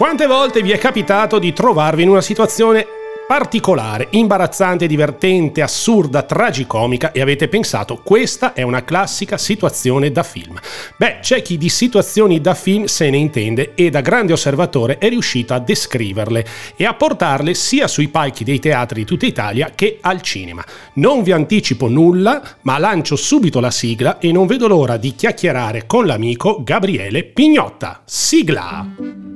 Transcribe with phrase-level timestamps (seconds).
[0.00, 2.86] Quante volte vi è capitato di trovarvi in una situazione
[3.26, 10.58] particolare, imbarazzante, divertente, assurda, tragicomica e avete pensato questa è una classica situazione da film.
[10.96, 15.10] Beh, c'è chi di situazioni da film se ne intende e da grande osservatore è
[15.10, 16.46] riuscito a descriverle
[16.76, 20.64] e a portarle sia sui palchi dei teatri di tutta Italia che al cinema.
[20.94, 25.84] Non vi anticipo nulla, ma lancio subito la sigla e non vedo l'ora di chiacchierare
[25.84, 28.00] con l'amico Gabriele Pignotta.
[28.06, 29.29] Sigla!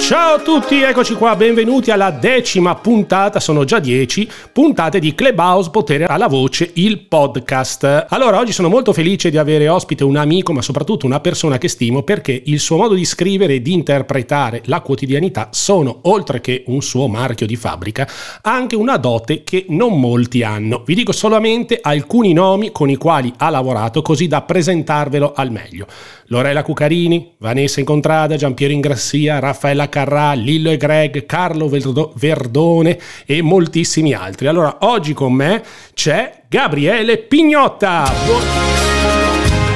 [0.10, 5.70] Ciao a tutti, eccoci qua, benvenuti alla decima puntata, sono già dieci puntate di Clubhouse
[5.70, 8.08] Potere alla Voce, il podcast.
[8.10, 11.68] Allora, oggi sono molto felice di avere ospite un amico, ma soprattutto una persona che
[11.68, 16.64] stimo perché il suo modo di scrivere e di interpretare la quotidianità sono, oltre che
[16.66, 18.10] un suo marchio di fabbrica,
[18.42, 20.82] anche una dote che non molti hanno.
[20.88, 25.86] Vi dico solamente alcuni nomi con i quali ha lavorato così da presentarvelo al meglio.
[26.30, 31.70] Lorella Cucarini, Vanessa Incontrada, Giampiero Ingrassia, Raffaella Carrà, Lillo e Greg, Carlo
[32.14, 34.48] Verdone e moltissimi altri.
[34.48, 35.64] Allora, oggi con me
[35.94, 38.12] c'è Gabriele Pignotta.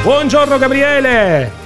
[0.03, 1.62] Buongiorno Gabriele!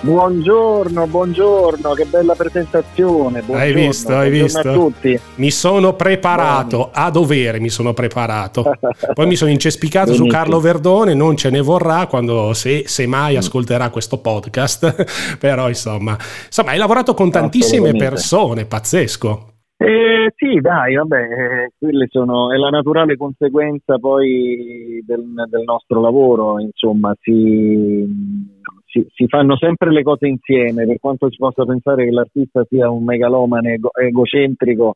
[0.00, 3.40] Buongiorno, buongiorno, che bella presentazione.
[3.40, 4.68] Buongiorno, hai visto, hai visto?
[4.68, 5.18] a tutti.
[5.36, 8.62] Mi sono preparato, a dovere mi sono preparato.
[9.12, 13.34] Poi mi sono incespicato su Carlo Verdone, non ce ne vorrà quando, se, se mai
[13.34, 13.38] mm.
[13.38, 15.36] ascolterà questo podcast.
[15.40, 19.46] Però insomma, insomma, hai lavorato con tantissime persone, pazzesco.
[19.80, 26.00] Eh, sì, dai, vabbè, eh, quelle sono, è la naturale conseguenza poi del, del nostro
[26.00, 28.57] lavoro, insomma, si
[29.02, 32.90] si, si, fanno sempre le cose insieme, per quanto si possa pensare che l'artista sia
[32.90, 34.94] un megalomane ego, egocentrico,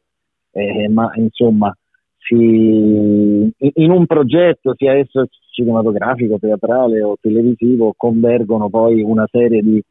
[0.52, 1.74] eh, ma insomma,
[2.18, 9.82] si, in un progetto, sia esso cinematografico, teatrale o televisivo, convergono poi una serie di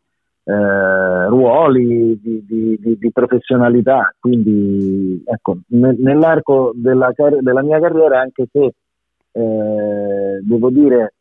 [0.43, 4.13] eh, ruoli, di, di, di, di, professionalità.
[4.19, 7.11] Quindi, ecco, nell'arco della,
[7.41, 8.73] della, mia carriera, anche se
[9.33, 11.13] eh, devo dire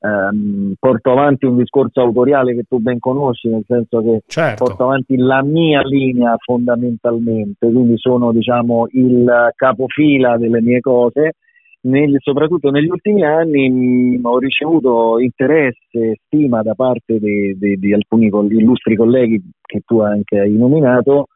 [0.00, 4.64] ehm, porto avanti un discorso autoriale che tu ben conosci, nel senso che certo.
[4.64, 11.32] porto avanti la mia linea fondamentalmente, quindi sono diciamo il capofila delle mie cose.
[11.80, 18.28] Nel, soprattutto negli ultimi anni mh, ho ricevuto interesse e stima da parte di alcuni
[18.28, 21.28] co- illustri colleghi che tu anche hai nominato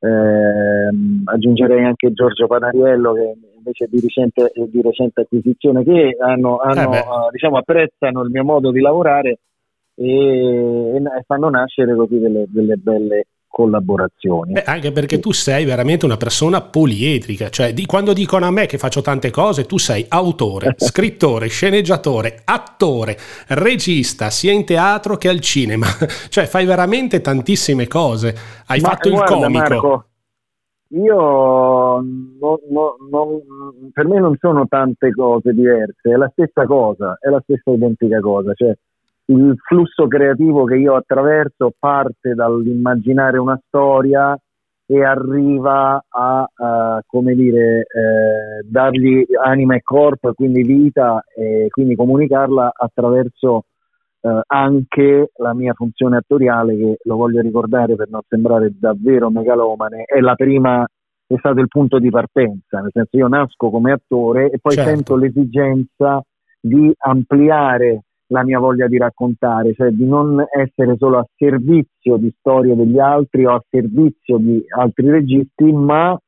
[0.00, 0.88] eh,
[1.24, 3.34] aggiungerei anche Giorgio Panariello che
[3.68, 8.70] invece di recente, di recente acquisizione che hanno, hanno eh diciamo, apprezzano il mio modo
[8.70, 9.38] di lavorare
[9.94, 14.52] e, e fanno nascere così delle, delle belle collaborazioni.
[14.52, 18.66] Beh, anche perché tu sei veramente una persona poliedrica, cioè di, quando dicono a me
[18.66, 23.16] che faccio tante cose, tu sei autore, scrittore, sceneggiatore, attore,
[23.48, 25.86] regista, sia in teatro che al cinema,
[26.28, 28.36] cioè fai veramente tantissime cose.
[28.66, 29.58] Hai Ma, fatto guarda, il comico.
[29.58, 30.07] Marco,
[30.90, 33.42] io no, no, no,
[33.92, 38.20] per me non sono tante cose diverse, è la stessa cosa, è la stessa identica
[38.20, 38.74] cosa, cioè
[39.26, 44.38] il flusso creativo che io attraverso parte dall'immaginare una storia
[44.90, 51.94] e arriva a, uh, come dire, eh, dargli anima e corpo quindi vita e quindi
[51.94, 53.64] comunicarla attraverso
[54.20, 60.04] uh, anche la mia funzione attoriale che lo voglio ricordare per non sembrare davvero megalomane,
[60.04, 60.86] è la prima
[61.26, 64.90] è stato il punto di partenza, nel senso io nasco come attore e poi certo.
[64.90, 66.22] sento l'esigenza
[66.58, 72.34] di ampliare la mia voglia di raccontare, cioè di non essere solo a servizio di
[72.38, 76.18] storie degli altri o a servizio di altri registi, ma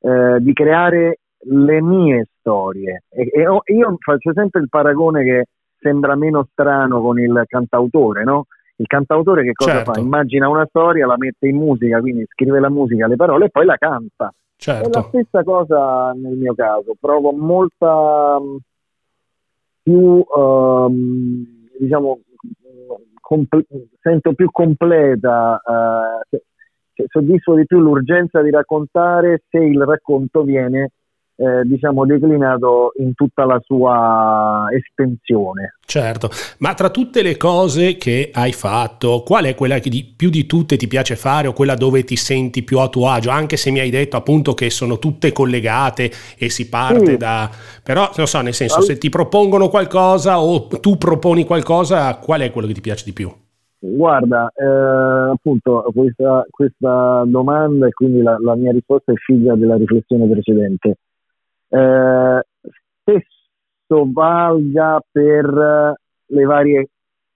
[0.00, 3.04] eh, di creare le mie storie.
[3.08, 3.42] E, e
[3.74, 5.44] io faccio sempre il paragone che
[5.80, 8.46] sembra meno strano con il cantautore, no?
[8.76, 9.92] Il cantautore che cosa certo.
[9.92, 10.00] fa?
[10.00, 13.66] Immagina una storia, la mette in musica, quindi scrive la musica, le parole e poi
[13.66, 14.32] la canta.
[14.56, 14.88] Certo.
[14.88, 18.38] È la stessa cosa nel mio caso, provo molta
[19.82, 21.44] più, um,
[21.78, 22.20] diciamo,
[23.20, 23.66] comp-
[24.00, 25.60] sento più completa,
[26.32, 26.42] eh,
[27.08, 30.92] soddisfo di più l'urgenza di raccontare se il racconto viene
[31.40, 35.76] eh, diciamo declinato in tutta la sua estensione.
[35.86, 36.28] Certo,
[36.58, 40.44] ma tra tutte le cose che hai fatto, qual è quella che di, più di
[40.44, 43.30] tutte ti piace fare o quella dove ti senti più a tuo agio?
[43.30, 47.16] Anche se mi hai detto appunto che sono tutte collegate e si parte sì.
[47.16, 47.50] da...
[47.82, 52.50] però non so, nel senso, se ti propongono qualcosa o tu proponi qualcosa, qual è
[52.50, 53.32] quello che ti piace di più?
[53.82, 59.76] Guarda, eh, appunto questa, questa, domanda e quindi la, la, mia risposta è figlia della
[59.76, 60.98] riflessione precedente.
[61.70, 62.42] Eh,
[63.00, 65.96] spesso valga per
[66.26, 66.88] le varie,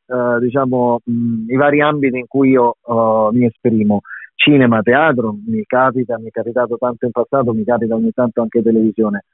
[0.06, 4.00] eh, diciamo, mh, i vari ambiti in cui io uh, mi esprimo.
[4.36, 8.62] Cinema, teatro, mi capita, mi è capitato tanto in passato, mi capita ogni tanto anche
[8.62, 9.24] televisione.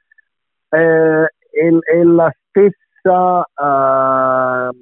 [0.69, 4.75] Eh, è, è, la stessa, uh,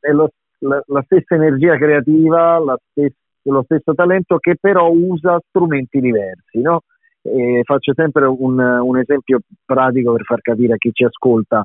[0.00, 0.30] è lo
[0.60, 6.60] la, la stessa energia creativa, la stessa, lo stesso talento che però usa strumenti diversi.
[6.60, 6.82] No?
[7.62, 11.62] Faccio sempre un, un, esempio pratico per far capire a chi ci ascolta.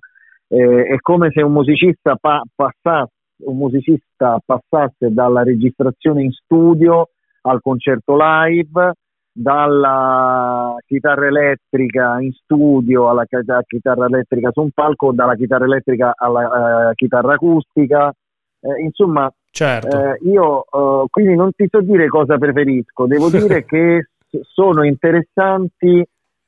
[0.47, 3.11] Eh, è come se un musicista, pa- passasse,
[3.45, 7.09] un musicista passasse dalla registrazione in studio
[7.41, 8.93] al concerto live,
[9.31, 16.89] dalla chitarra elettrica in studio alla chitarra elettrica su un palco, dalla chitarra elettrica alla
[16.89, 18.13] uh, chitarra acustica,
[18.59, 19.87] eh, insomma, certo.
[19.87, 24.09] eh, io uh, quindi non ti so dire cosa preferisco, devo dire che
[24.41, 26.05] sono interessanti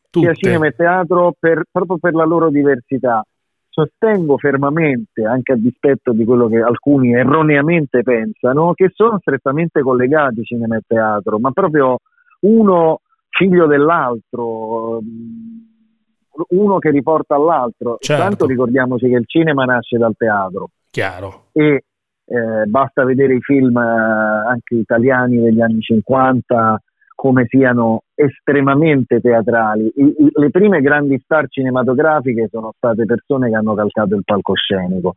[0.10, 0.26] Tutte.
[0.26, 3.24] sia cinema e teatro per, proprio per la loro diversità.
[3.70, 10.44] Sostengo fermamente, anche a dispetto di quello che alcuni erroneamente pensano, che sono strettamente collegati
[10.44, 11.98] cinema e teatro, ma proprio
[12.42, 17.98] uno figlio dell'altro, mm, uno che riporta all'altro.
[18.00, 18.24] Certo.
[18.24, 20.70] Tanto ricordiamoci che il cinema nasce dal teatro.
[20.90, 21.48] Chiaro.
[21.52, 21.84] E
[22.28, 26.82] eh, basta vedere i film eh, anche italiani degli anni 50
[27.26, 29.92] come siano estremamente teatrali.
[29.96, 35.14] I, i, le prime grandi star cinematografiche sono state persone che hanno calcato il palcoscenico.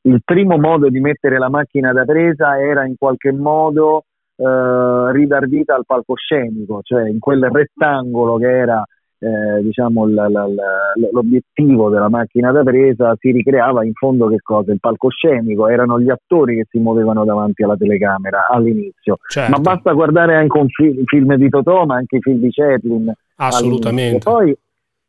[0.00, 5.46] Il primo modo di mettere la macchina da presa era in qualche modo eh, ridar
[5.46, 8.84] vita al palcoscenico, cioè in quel rettangolo che era
[9.22, 14.72] eh, diciamo, l- l- l'obiettivo della macchina da presa si ricreava in fondo che cosa?
[14.72, 19.18] Il palcoscenico, erano gli attori che si muovevano davanti alla telecamera all'inizio.
[19.28, 19.50] Certo.
[19.50, 23.12] Ma basta guardare anche un fi- film di Totò, ma anche i film di Chaplin.
[23.36, 24.18] Assolutamente.
[24.28, 24.56] Poi,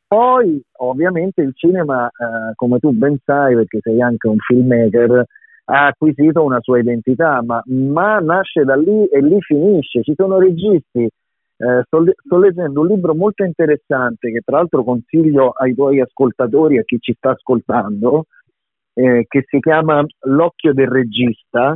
[0.07, 5.25] poi, ovviamente, il cinema, eh, come tu ben sai, perché sei anche un filmmaker,
[5.65, 10.03] ha acquisito una sua identità, ma, ma nasce da lì e lì finisce.
[10.03, 11.09] Ci sono registi
[11.57, 16.83] eh, sto, leggendo un libro molto interessante che tra l'altro consiglio ai tuoi ascoltatori, a
[16.83, 18.25] chi ci sta ascoltando,
[18.93, 21.75] eh, che si chiama L'occhio del regista,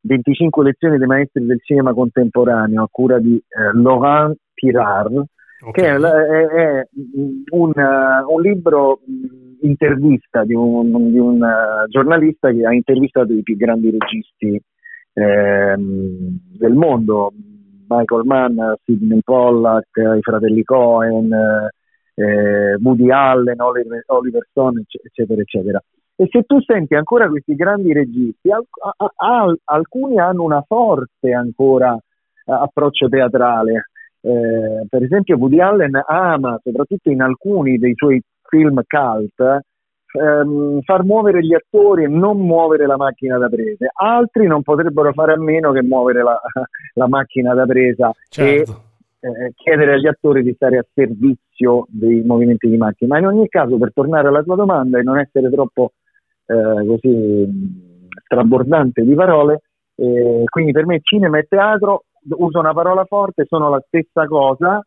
[0.00, 5.24] 25 lezioni dei maestri del cinema contemporaneo a cura di eh, Laurent Pirard,
[5.66, 5.72] okay.
[5.72, 6.88] che è, è, è
[7.50, 9.00] un, uh, un, libro
[9.62, 14.62] intervista di un, di un uh, giornalista che ha intervistato i più grandi registi
[15.14, 17.32] ehm, del mondo
[17.96, 21.32] Michael Mann, Sidney Pollack, i fratelli Cohen,
[22.14, 25.82] eh, Woody Allen, Oliver, Oliver Stone, eccetera, eccetera.
[26.16, 28.64] E se tu senti ancora questi grandi registi, al,
[28.96, 31.96] a, a, alcuni hanno una forte ancora
[32.44, 33.88] approccio teatrale.
[34.20, 39.60] Eh, per esempio Woody Allen ama, soprattutto in alcuni dei suoi film cult,
[40.14, 43.90] ehm, far muovere gli attori e non muovere la macchina da presa.
[43.92, 46.40] Altri non potrebbero fare a meno che muovere la,
[46.94, 48.82] la macchina da presa certo.
[49.20, 53.14] e eh, chiedere agli attori di stare a servizio dei movimenti di macchina.
[53.14, 55.92] Ma in ogni caso, per tornare alla tua domanda e non essere troppo
[56.46, 57.82] eh, così
[58.24, 59.62] strabordante di parole,
[59.96, 62.04] eh, quindi per me cinema e teatro,
[62.36, 64.84] uso una parola forte, sono la stessa cosa.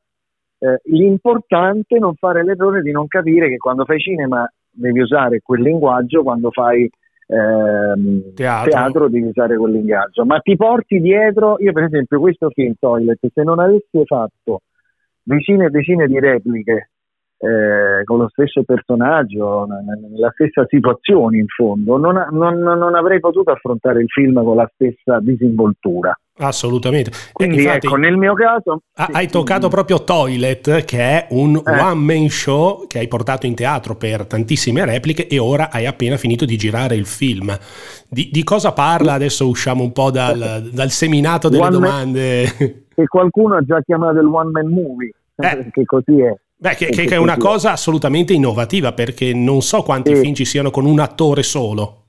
[0.59, 5.41] Eh, l'importante è non fare l'errore di non capire che quando fai cinema devi usare
[5.41, 6.89] quel linguaggio, quando fai
[7.27, 8.71] ehm, teatro.
[8.71, 9.09] teatro.
[9.09, 10.25] devi usare quel linguaggio.
[10.25, 14.61] Ma ti porti dietro, io per esempio questo film Toilet, se non avessi fatto
[15.23, 16.91] decine e decine di repliche
[17.39, 23.51] eh, con lo stesso personaggio, nella stessa situazione in fondo, non, non, non, avrei potuto
[23.51, 26.17] affrontare il film con la stessa disinvoltura.
[26.39, 27.11] Assolutamente.
[27.31, 28.81] Quindi Infatti, ecco, nel mio caso...
[28.93, 31.79] Hai toccato proprio Toilet, che è un eh.
[31.79, 36.45] one-man show che hai portato in teatro per tantissime repliche e ora hai appena finito
[36.45, 37.57] di girare il film.
[38.07, 39.13] Di, di cosa parla?
[39.13, 42.53] Adesso usciamo un po' dal, dal seminato delle one domande.
[42.59, 45.69] Man, che qualcuno ha già chiamato il one-man movie, eh.
[45.71, 46.35] che così è.
[46.59, 50.21] Beh, che, che, è una cosa assolutamente innovativa perché non so quanti sì.
[50.21, 52.06] film ci siano con un attore solo.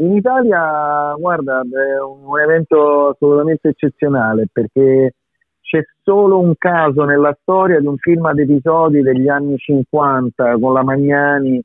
[0.00, 5.12] In Italia, guarda, è un evento assolutamente eccezionale perché
[5.60, 10.72] c'è solo un caso nella storia di un film ad episodi degli anni 50 con
[10.72, 11.62] la Magnani,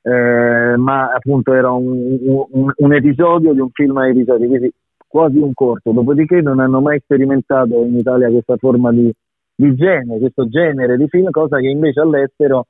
[0.00, 4.72] eh, ma appunto era un, un, un, episodio di un film ad episodi, quindi
[5.06, 5.92] quasi un corto.
[5.92, 9.12] Dopodiché non hanno mai sperimentato in Italia questa forma di,
[9.54, 12.64] di genere, questo genere di film, cosa che invece all'estero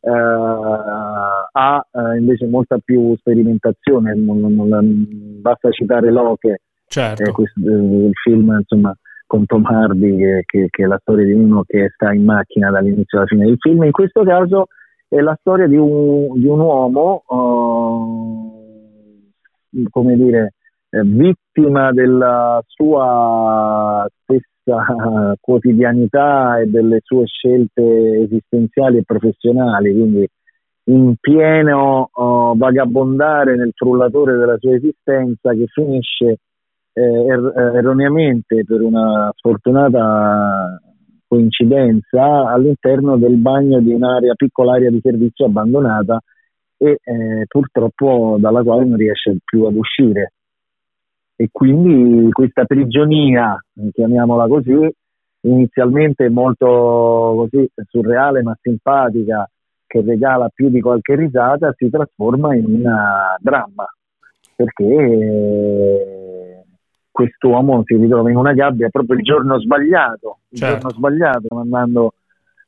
[0.00, 5.06] eh, ha eh, invece molta più sperimentazione, non, non, non,
[5.40, 7.22] basta citare Loche, certo.
[7.22, 8.94] eh, questo, eh, il film insomma,
[9.26, 12.70] con Tom Hardy che, che, che, è la storia di uno che sta in macchina
[12.70, 14.66] dall'inizio alla fine del film, in questo caso
[15.08, 18.56] è la storia di un, di un uomo, uh,
[19.90, 20.54] come dire,
[20.90, 24.46] eh, vittima della sua stessa
[25.40, 30.28] quotidianità e delle sue scelte esistenziali e professionali, quindi
[30.84, 36.38] in pieno uh, vagabondare nel frullatore della sua esistenza che finisce
[36.94, 40.80] eh, er- erroneamente per una sfortunata
[41.28, 46.18] coincidenza all'interno del bagno di un'area, piccola area di servizio abbandonata
[46.78, 50.32] e eh, purtroppo dalla quale non riesce più ad uscire.
[51.40, 53.56] E quindi questa prigionia,
[53.92, 54.92] chiamiamola così,
[55.42, 59.48] inizialmente molto così surreale ma simpatica,
[59.86, 62.82] che regala più di qualche risata, si trasforma in un
[63.38, 63.86] dramma,
[64.56, 66.64] perché
[67.12, 70.74] quest'uomo si ritrova in una gabbia proprio il giorno sbagliato, il certo.
[70.74, 72.14] giorno sbagliato, andando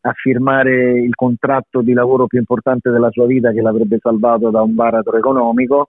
[0.03, 4.63] a firmare il contratto di lavoro più importante della sua vita che l'avrebbe salvato da
[4.63, 5.89] un baratro economico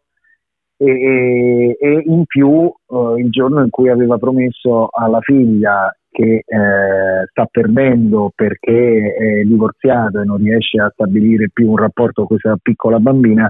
[0.82, 6.44] e, e, e in più eh, il giorno in cui aveva promesso alla figlia che
[6.46, 12.38] eh, sta perdendo perché è divorziato e non riesce a stabilire più un rapporto con
[12.38, 13.48] questa piccola bambina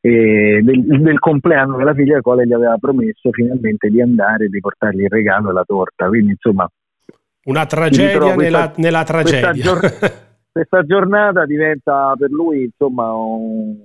[0.00, 4.48] eh, del, del, compleanno della figlia, al quale gli aveva promesso finalmente di andare e
[4.48, 6.08] di portargli il regalo e la torta.
[6.08, 6.68] Quindi, insomma,
[7.44, 9.50] una tragedia questa, nella, nella, tragedia.
[9.50, 10.12] Questa, gior-
[10.52, 13.76] questa, giornata diventa per lui, insomma, un,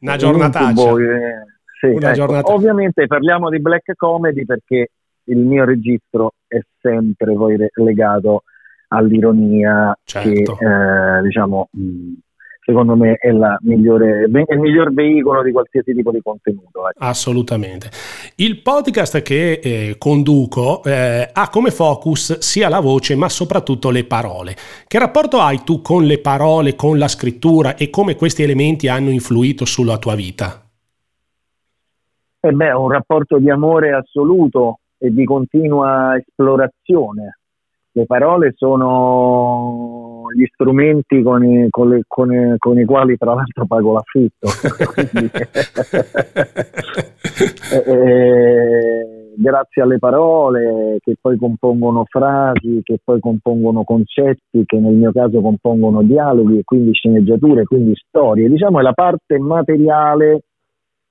[0.00, 0.70] una giornata.
[0.70, 1.51] Eh,
[1.82, 2.52] sì, ecco.
[2.52, 4.90] Ovviamente parliamo di black comedy perché
[5.24, 8.44] il mio registro è sempre poi legato
[8.88, 10.54] all'ironia certo.
[10.56, 12.12] che eh, diciamo mh,
[12.64, 13.30] secondo me è,
[13.62, 16.88] migliore, è, il miglior veicolo di qualsiasi tipo di contenuto.
[16.88, 16.92] Eh.
[16.98, 17.90] Assolutamente.
[18.36, 24.04] Il podcast che eh, conduco eh, ha come focus sia la voce ma soprattutto le
[24.04, 24.54] parole.
[24.86, 29.10] Che rapporto hai tu con le parole, con la scrittura e come questi elementi hanno
[29.10, 30.62] influito sulla tua vita?
[32.44, 37.38] Eh beh, un rapporto di amore assoluto e di continua esplorazione.
[37.92, 43.34] Le parole sono gli strumenti con i, con, le, con, i, con i, quali tra
[43.34, 44.48] l'altro pago l'affitto.
[47.70, 54.94] e, e, grazie alle parole che poi compongono frasi, che poi compongono concetti, che nel
[54.94, 58.48] mio caso compongono dialoghi e quindi sceneggiature, quindi storie.
[58.48, 60.40] Diciamo è la parte materiale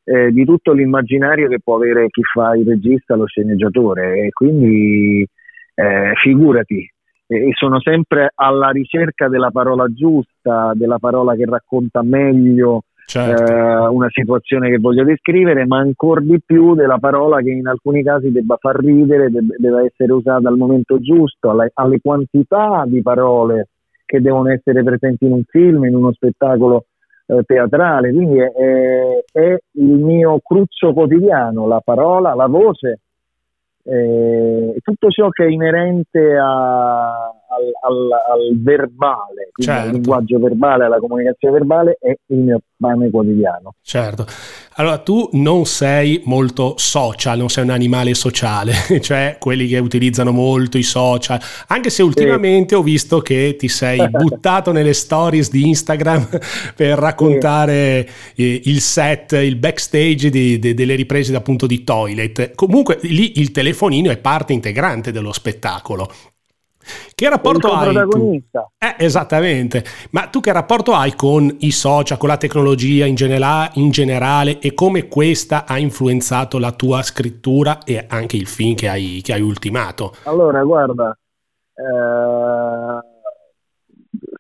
[0.03, 4.25] eh, di tutto l'immaginario che può avere chi fa il regista, lo sceneggiatore.
[4.25, 5.27] E quindi
[5.75, 6.89] eh, figurati,
[7.27, 13.51] e sono sempre alla ricerca della parola giusta, della parola che racconta meglio certo.
[13.51, 18.03] eh, una situazione che voglio descrivere, ma ancora di più della parola che in alcuni
[18.03, 23.01] casi debba far ridere, debba, deve essere usata al momento giusto, alle, alle, quantità di
[23.01, 23.69] parole
[24.05, 26.85] che devono essere presenti in un film, in uno spettacolo
[27.31, 28.11] eh, teatrale.
[28.11, 28.51] Quindi è,
[29.31, 32.99] è, il mio cruccio quotidiano, la parola, la voce
[33.83, 39.87] eh, tutto ciò che è inerente a, al, al, al, verbale, certo.
[39.87, 43.75] al linguaggio verbale, alla comunicazione verbale è il mio pane quotidiano.
[43.81, 44.25] Certo.
[44.75, 50.31] Allora, tu non sei molto social, non sei un animale sociale, cioè quelli che utilizzano
[50.31, 52.75] molto i social, anche se ultimamente sì.
[52.75, 56.27] ho visto che ti sei buttato nelle stories di Instagram
[56.75, 58.61] per raccontare sì.
[58.65, 62.55] il set, il backstage di, di, delle riprese appunto di Toilet.
[62.55, 66.09] Comunque lì il telefonino è parte integrante dello spettacolo.
[67.13, 67.93] Che rapporto hai?
[67.93, 68.71] Protagonista.
[68.77, 69.83] Eh, esattamente.
[70.11, 74.59] Ma tu che rapporto hai con i social, con la tecnologia in, genera- in, generale
[74.59, 79.33] e come questa ha influenzato la tua scrittura e anche il film che hai, che
[79.33, 80.13] hai ultimato?
[80.23, 81.17] Allora, guarda,
[81.73, 83.09] eh,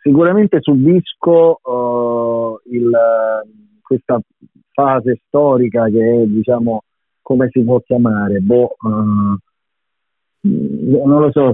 [0.01, 2.91] sicuramente subisco uh, il,
[3.81, 4.19] questa
[4.71, 6.83] fase storica che è, diciamo,
[7.21, 8.39] come si può chiamare?
[8.39, 9.37] Boh, uh,
[10.41, 11.53] non lo so.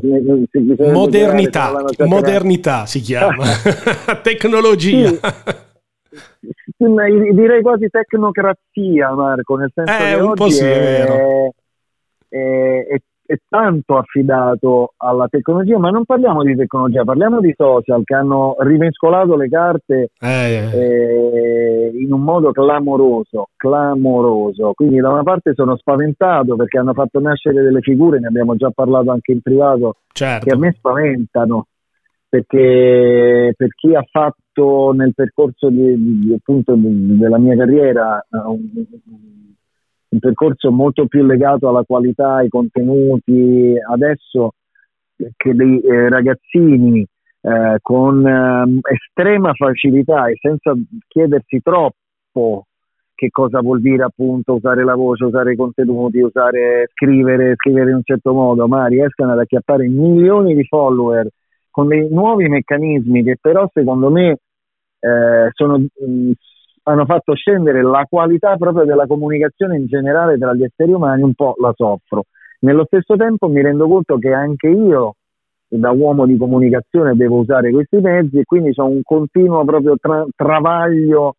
[0.92, 3.46] Modernità, modernità si chiama,
[4.24, 5.10] tecnologia.
[5.10, 6.86] Sì,
[7.34, 11.50] direi quasi tecnocrazia, Marco, nel senso eh, che un po' sì, è, è,
[12.30, 18.02] è, è è tanto affidato alla tecnologia, ma non parliamo di tecnologia, parliamo di social
[18.06, 24.72] che hanno rimescolato le carte eh, eh, in un modo clamoroso, clamoroso.
[24.74, 28.72] Quindi da una parte sono spaventato perché hanno fatto nascere delle figure, ne abbiamo già
[28.72, 30.46] parlato anche in privato, certo.
[30.46, 31.68] che a me spaventano,
[32.30, 38.70] perché per chi ha fatto nel percorso di, di, appunto, della mia carriera un,
[40.10, 43.74] un percorso molto più legato alla qualità, ai contenuti.
[43.78, 44.54] Adesso
[45.36, 47.06] che dei eh, ragazzini
[47.42, 50.74] eh, con eh, estrema facilità e senza
[51.08, 52.66] chiedersi troppo
[53.16, 57.96] che cosa vuol dire appunto usare la voce, usare i contenuti, usare scrivere, scrivere in
[57.96, 61.28] un certo modo, ma riescano ad acchiappare milioni di follower
[61.72, 64.38] con dei nuovi meccanismi che però secondo me
[65.00, 66.32] eh, sono, mh,
[66.88, 71.34] hanno fatto scendere la qualità proprio della comunicazione in generale tra gli esseri umani, un
[71.34, 72.24] po' la soffro.
[72.60, 75.16] Nello stesso tempo mi rendo conto che anche io,
[75.68, 80.26] da uomo di comunicazione, devo usare questi mezzi e quindi c'è un continuo proprio tra-
[80.34, 81.36] travaglio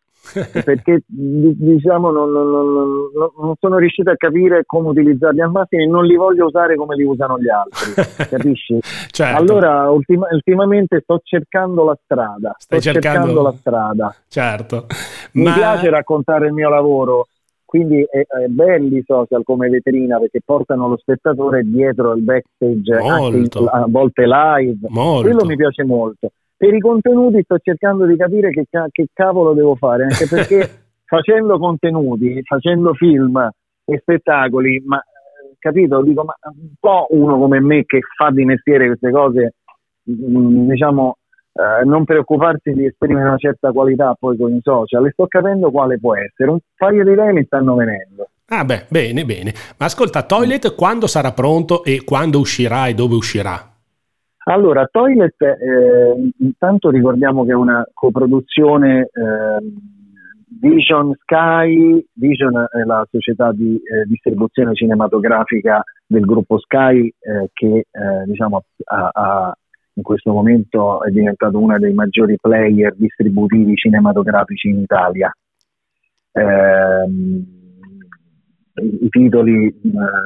[0.63, 5.85] perché diciamo non, non, non, non, sono riuscito a capire come utilizzarli al massimo e
[5.87, 7.93] non li voglio usare come li usano gli altri
[8.29, 8.79] capisci?
[9.09, 9.39] Certo.
[9.39, 13.17] allora ultima, ultimamente sto cercando la strada Stai sto cercando...
[13.19, 14.85] cercando la strada certo
[15.33, 15.53] mi Ma...
[15.53, 17.27] piace raccontare il mio lavoro
[17.65, 22.99] quindi è, è belli i social come vetrina perché portano lo spettatore dietro al backstage
[22.99, 23.59] molto.
[23.59, 25.21] anche a volte live molto.
[25.21, 29.75] quello mi piace molto per i contenuti sto cercando di capire che, che cavolo devo
[29.75, 30.69] fare, anche perché
[31.07, 33.49] facendo contenuti, facendo film
[33.85, 35.01] e spettacoli, ma
[35.57, 39.53] capito, dico, ma un po' uno come me che fa di mestiere queste cose,
[40.11, 41.15] mm, diciamo,
[41.53, 45.71] eh, non preoccuparsi di esprimere una certa qualità poi con i social, e sto capendo
[45.71, 46.51] quale può essere.
[46.51, 48.27] Un paio di idee mi stanno venendo.
[48.47, 49.53] Ah beh, bene, bene.
[49.77, 53.68] Ma ascolta, Toilet quando sarà pronto e quando uscirà e dove uscirà?
[54.45, 59.59] Allora, Toilet, eh, intanto ricordiamo che è una coproduzione eh,
[60.59, 67.85] Vision Sky, Vision è la società di eh, distribuzione cinematografica del gruppo Sky eh, che
[67.91, 69.57] eh, diciamo, ha, ha,
[69.93, 75.31] in questo momento è diventato uno dei maggiori player distributivi cinematografici in Italia.
[76.31, 77.45] Ehm,
[78.73, 79.73] i, titoli eh,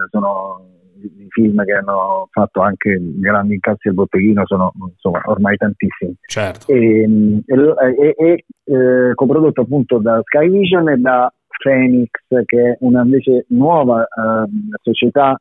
[0.10, 0.68] sono
[1.10, 6.16] di film che hanno fatto anche grandi incassi al botteghino sono insomma ormai tantissimi.
[6.26, 6.72] Certo.
[6.72, 7.04] E,
[7.46, 12.10] e, e eh, coprodotto appunto da Sky Vision e da Phoenix,
[12.46, 15.40] che è una invece nuova eh, società,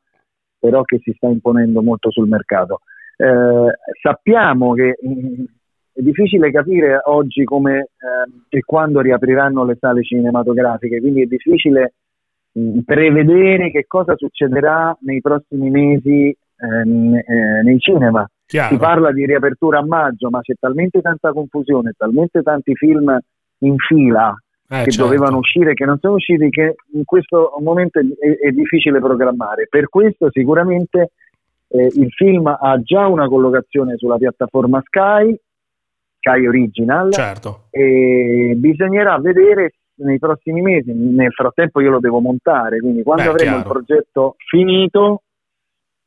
[0.58, 2.80] però che si sta imponendo molto sul mercato.
[3.16, 5.44] Eh, sappiamo che mh,
[5.94, 11.94] è difficile capire oggi come eh, e quando riapriranno le sale cinematografiche, quindi è difficile
[12.84, 16.36] prevedere che cosa succederà nei prossimi mesi eh,
[16.66, 18.26] eh, nei cinema.
[18.46, 18.74] Chiaro.
[18.74, 23.18] Si parla di riapertura a maggio, ma c'è talmente tanta confusione, talmente tanti film
[23.60, 24.34] in fila
[24.68, 25.04] eh, che certo.
[25.04, 28.04] dovevano uscire, che non sono usciti, che in questo momento è,
[28.46, 29.66] è difficile programmare.
[29.70, 31.12] Per questo sicuramente
[31.68, 35.34] eh, il film ha già una collocazione sulla piattaforma Sky,
[36.18, 37.64] Sky Original, certo.
[37.70, 43.28] e bisognerà vedere nei prossimi mesi, nel frattempo io lo devo montare, quindi quando Beh,
[43.30, 43.68] avremo chiaro.
[43.68, 45.22] il progetto finito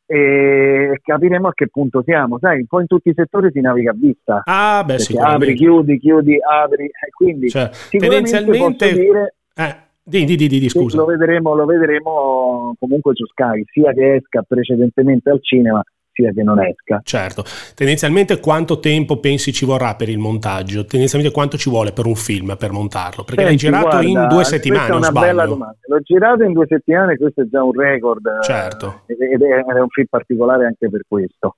[0.07, 3.91] e capiremo a che punto siamo, sai, un po' in tutti i settori si naviga
[3.91, 4.41] a vista.
[4.45, 8.93] Ah, beh, apri, chiudi, chiudi, apri, quindi Cioè, tendenzialmente...
[8.93, 9.75] dire Eh,
[10.07, 10.97] di, di, di, scusa.
[10.97, 15.81] lo vedremo, lo vedremo comunque su Sky, sia che esca precedentemente al cinema,
[16.15, 17.01] sia che non esca.
[17.03, 17.43] Certo,
[17.75, 20.85] tendenzialmente quanto tempo pensi ci vorrà per il montaggio?
[20.85, 23.23] Tendenzialmente quanto ci vuole per un film per montarlo?
[23.23, 25.49] Perché l'hai Senti, girato guarda, in due settimane, Questa è una bella sbaglio.
[25.53, 25.77] domanda.
[25.87, 28.25] L'ho girato in due settimane, questo è già un record.
[28.25, 29.01] eh, Certo.
[29.07, 31.55] Ed è, è un film particolare anche per questo.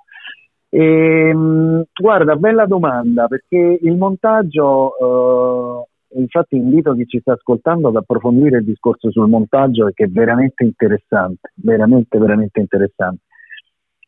[0.69, 7.95] Ehm, guarda, bella domanda, perché il montaggio, eh, infatti invito chi ci sta ascoltando ad
[7.95, 13.21] approfondire il discorso sul montaggio perché è veramente interessante, veramente, veramente interessante.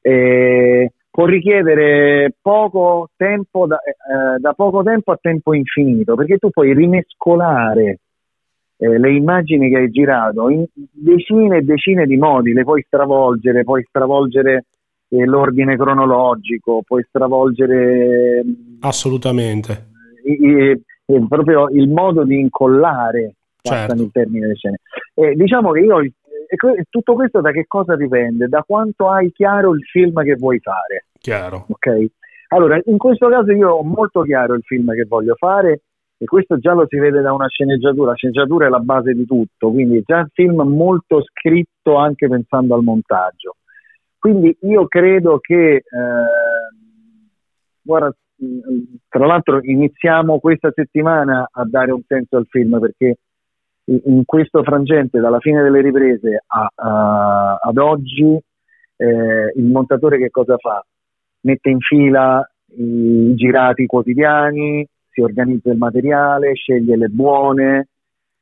[0.01, 6.49] Eh, può richiedere poco tempo da, eh, da poco tempo a tempo infinito perché tu
[6.49, 7.99] puoi rimescolare
[8.77, 13.63] eh, le immagini che hai girato in decine e decine di modi, le puoi stravolgere,
[13.63, 14.65] puoi stravolgere
[15.09, 19.87] eh, l'ordine cronologico, puoi stravolgere mh, Assolutamente.
[20.23, 20.81] eh,
[21.27, 24.03] proprio il modo di incollare passano Certo.
[24.03, 24.79] il termine delle scene.
[25.15, 25.99] Eh, diciamo che io
[26.49, 28.47] e tutto questo da che cosa dipende?
[28.47, 31.05] Da quanto hai chiaro il film che vuoi fare.
[31.19, 31.65] Chiaro.
[31.69, 32.05] Ok?
[32.47, 35.81] Allora, in questo caso io ho molto chiaro il film che voglio fare
[36.17, 39.25] e questo già lo si vede da una sceneggiatura, la sceneggiatura è la base di
[39.25, 43.55] tutto, quindi è già un film molto scritto anche pensando al montaggio.
[44.17, 45.83] Quindi io credo che, eh,
[47.81, 48.13] guarda,
[49.07, 53.17] tra l'altro iniziamo questa settimana a dare un senso al film perché
[54.05, 58.39] in questo frangente, dalla fine delle riprese a, a, ad oggi,
[58.97, 60.83] eh, il montatore che cosa fa?
[61.41, 62.45] Mette in fila
[62.77, 67.87] i girati quotidiani, si organizza il materiale, sceglie le buone,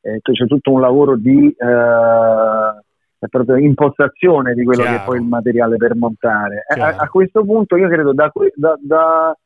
[0.01, 4.97] eh, c'è tutto un lavoro di eh, impostazione di quello Chiaro.
[4.97, 6.65] che è poi il materiale per montare.
[6.67, 9.37] A, a, questo punto io credo da, da, da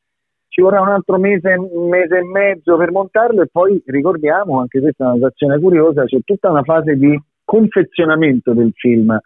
[0.51, 5.05] ci vorrà un altro mese, mese e mezzo per montarlo e poi ricordiamo, anche questa
[5.05, 9.17] è una situazione curiosa, c'è tutta una fase di confezionamento del film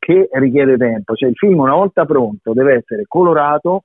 [0.00, 3.84] che richiede tempo, cioè il film una volta pronto deve essere colorato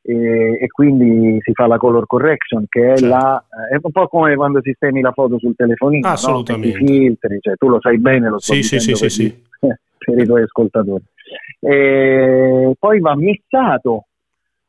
[0.00, 3.14] e, e quindi si fa la color correction che è, certo.
[3.14, 6.78] la, è un po' come quando sistemi la foto sul telefonino, Assolutamente.
[6.78, 6.84] No?
[6.84, 9.44] i filtri, cioè, tu lo sai bene, lo so sì, sì, sì, per, sì,
[9.98, 11.04] per i tuoi ascoltatori.
[11.60, 14.06] E poi va missato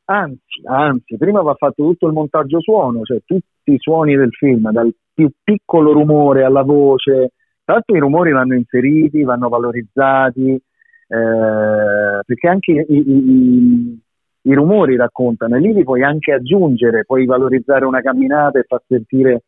[0.06, 4.70] Anzi, anzi, prima va fatto tutto il montaggio suono, cioè tutti i suoni del film,
[4.72, 7.32] dal più piccolo rumore alla voce.
[7.66, 14.02] L'altro i rumori vanno inseriti, vanno valorizzati, eh, perché anche i, i,
[14.42, 18.82] i, rumori raccontano e lì li puoi anche aggiungere, puoi valorizzare una camminata e far
[18.86, 19.44] sentire,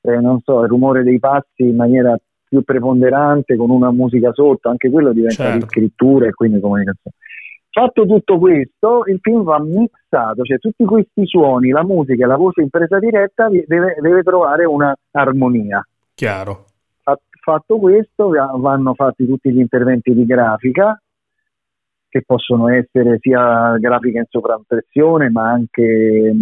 [0.00, 2.16] eh, non so, il rumore dei passi in maniera
[2.48, 5.66] più preponderante con una musica sotto, anche quello diventa certo.
[5.66, 7.16] scrittura e quindi comunicazione.
[7.78, 12.34] Fatto tutto questo, il film va mixato, cioè tutti questi suoni, la musica e la
[12.34, 15.86] voce in presa diretta deve, deve trovare una armonia.
[16.12, 16.64] Chiaro.
[17.40, 21.00] Fatto questo, vanno fatti tutti gli interventi di grafica,
[22.08, 26.34] che possono essere sia grafica in sovraimpressione, ma anche,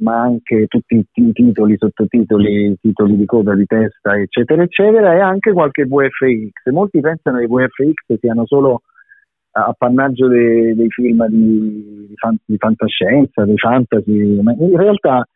[0.00, 5.52] ma anche tutti i titoli, sottotitoli, titoli di coda, di testa, eccetera, eccetera, e anche
[5.52, 6.72] qualche VFX.
[6.72, 8.80] Molti pensano che i VFX siano solo
[9.64, 15.26] appannaggio dei, dei film di, di, fan, di, fantascienza, dei fantasy, ma in realtà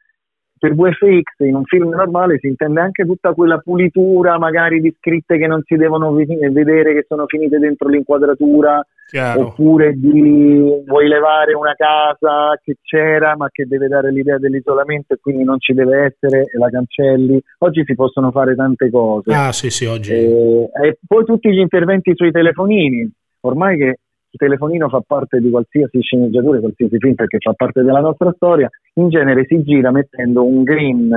[0.61, 5.39] per VFX in un film normale si intende anche tutta quella pulitura magari di scritte
[5.39, 9.47] che non si devono vedere che sono finite dentro l'inquadratura Chiaro.
[9.47, 15.19] oppure di vuoi levare una casa che c'era ma che deve dare l'idea dell'isolamento e
[15.19, 17.41] quindi non ci deve essere e la cancelli.
[17.61, 19.33] Oggi si possono fare tante cose.
[19.33, 23.11] Ah sì sì oggi e, e poi tutti gli interventi sui telefonini.
[23.41, 23.99] Ormai che
[24.33, 28.69] il telefonino fa parte di qualsiasi sceneggiatura, qualsiasi film perché fa parte della nostra storia,
[28.95, 31.11] in genere si gira mettendo un green,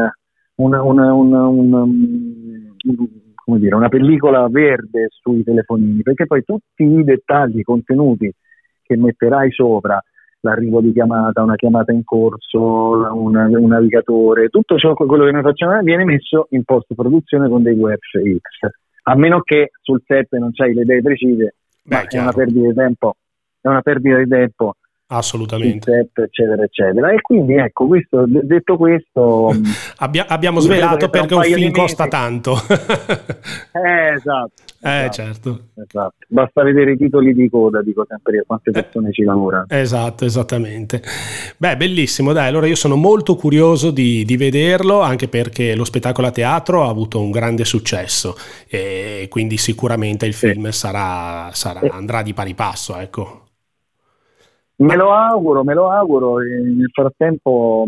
[0.56, 1.86] una, una, una, una,
[3.58, 8.32] dire, una pellicola verde sui telefonini, perché poi tutti i dettagli contenuti
[8.82, 10.02] che metterai sopra,
[10.40, 15.44] l'arrivo di chiamata, una chiamata in corso, una, un navigatore, tutto ciò, quello che noi
[15.44, 18.72] facciamo viene messo in post produzione con dei VFX.
[19.04, 22.74] A meno che sul set non c'hai le idee precise, Beh, è una perdita di
[22.74, 23.18] tempo,
[23.60, 24.76] è una perdita di tempo
[25.18, 25.92] assolutamente.
[25.92, 27.12] Set, eccetera eccetera.
[27.12, 29.52] E quindi ecco questo, detto questo
[29.98, 32.56] Abbia, abbiamo svelato perché un, un film costa tanto.
[33.74, 34.52] Eh, esatto,
[34.84, 35.60] eh, esatto, certo.
[35.76, 36.14] esatto.
[36.28, 39.66] basta vedere i titoli di coda dico sempre io quante persone eh, ci lavorano.
[39.68, 41.02] Esatto esattamente.
[41.58, 46.28] Beh bellissimo dai allora io sono molto curioso di, di vederlo anche perché lo spettacolo
[46.28, 48.36] a teatro ha avuto un grande successo
[48.68, 53.43] e quindi sicuramente il film sarà, sarà, andrà di pari passo ecco
[54.84, 57.88] Me lo auguro, me lo auguro e nel frattempo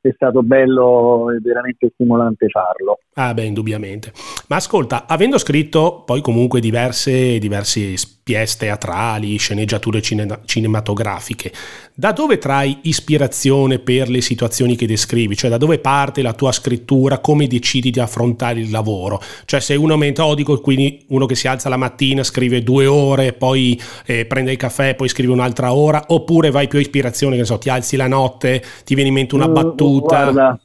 [0.00, 3.00] è stato bello e veramente stimolante farlo.
[3.14, 4.12] Ah beh, indubbiamente.
[4.48, 7.96] Ma ascolta, avendo scritto poi comunque diverse, diverse
[8.32, 11.52] pièce teatrali, sceneggiature cine- cinematografiche,
[11.94, 15.36] da dove trai ispirazione per le situazioni che descrivi?
[15.36, 17.18] Cioè da dove parte la tua scrittura?
[17.18, 19.20] Come decidi di affrontare il lavoro?
[19.44, 23.78] Cioè sei uno metodico, quindi uno che si alza la mattina, scrive due ore, poi
[24.06, 27.58] eh, prende il caffè, poi scrive un'altra ora, oppure vai più a ispirazione, che so,
[27.58, 30.22] ti alzi la notte, ti viene in mente una battuta?
[30.22, 30.60] Guarda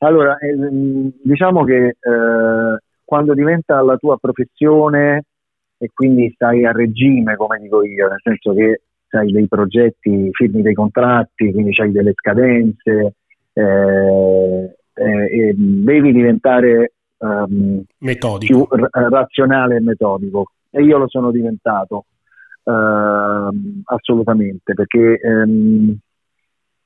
[0.00, 0.54] allora, eh,
[1.24, 5.24] diciamo che eh, quando diventa la tua professione
[5.78, 10.60] e quindi stai a regime, come dico io, nel senso che hai dei progetti, firmi
[10.60, 13.14] dei contratti, quindi hai delle scadenze,
[13.52, 17.82] eh, eh, devi diventare um,
[18.38, 20.50] più r- razionale e metodico.
[20.70, 22.04] E io lo sono diventato
[22.64, 25.96] uh, assolutamente perché um,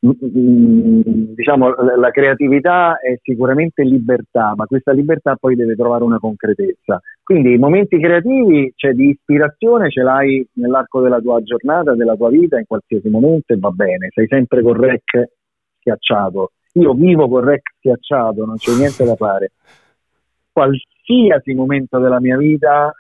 [0.04, 7.00] diciamo, la creatività è sicuramente libertà, ma questa libertà poi deve trovare una concretezza.
[7.22, 12.30] Quindi i momenti creativi, cioè di ispirazione, ce l'hai nell'arco della tua giornata, della tua
[12.30, 15.30] vita, in qualsiasi momento e va bene, sei sempre con rec
[15.82, 16.52] schiacciato.
[16.74, 19.52] io vivo con Rex schiacciato, non c'è niente da fare.
[20.50, 22.94] Qualsiasi momento della mia vita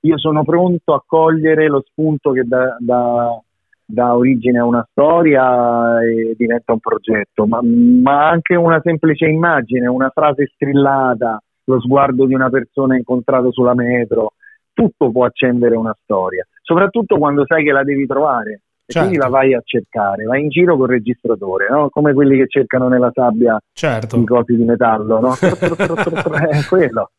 [0.00, 3.40] io sono pronto a cogliere lo spunto che da, da,
[3.84, 9.86] dà origine a una storia e diventa un progetto, ma, ma, anche una semplice immagine,
[9.86, 14.32] una frase strillata, lo sguardo di una persona incontrato sulla metro,
[14.72, 18.60] tutto può accendere una storia, soprattutto quando sai che la devi trovare.
[18.86, 19.08] Certo.
[19.08, 21.88] quindi la vai a cercare, vai in giro col registratore, no?
[21.88, 24.20] come quelli che cercano nella sabbia certo.
[24.20, 25.32] i cosi di metallo, no?
[25.32, 27.10] è quello.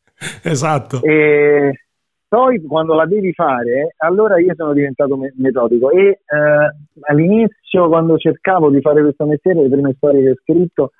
[0.43, 1.01] Esatto.
[1.01, 1.84] E,
[2.35, 6.19] poi quando la devi fare, allora io sono diventato me- metodico e eh,
[7.07, 10.91] all'inizio quando cercavo di fare questo mestiere, le prime storie che ho scritto,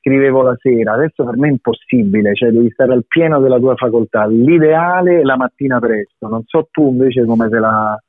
[0.00, 3.76] scrivevo la sera, adesso per me è impossibile, cioè devi stare al pieno della tua
[3.76, 8.02] facoltà, l'ideale è la mattina presto, non so tu invece come te la,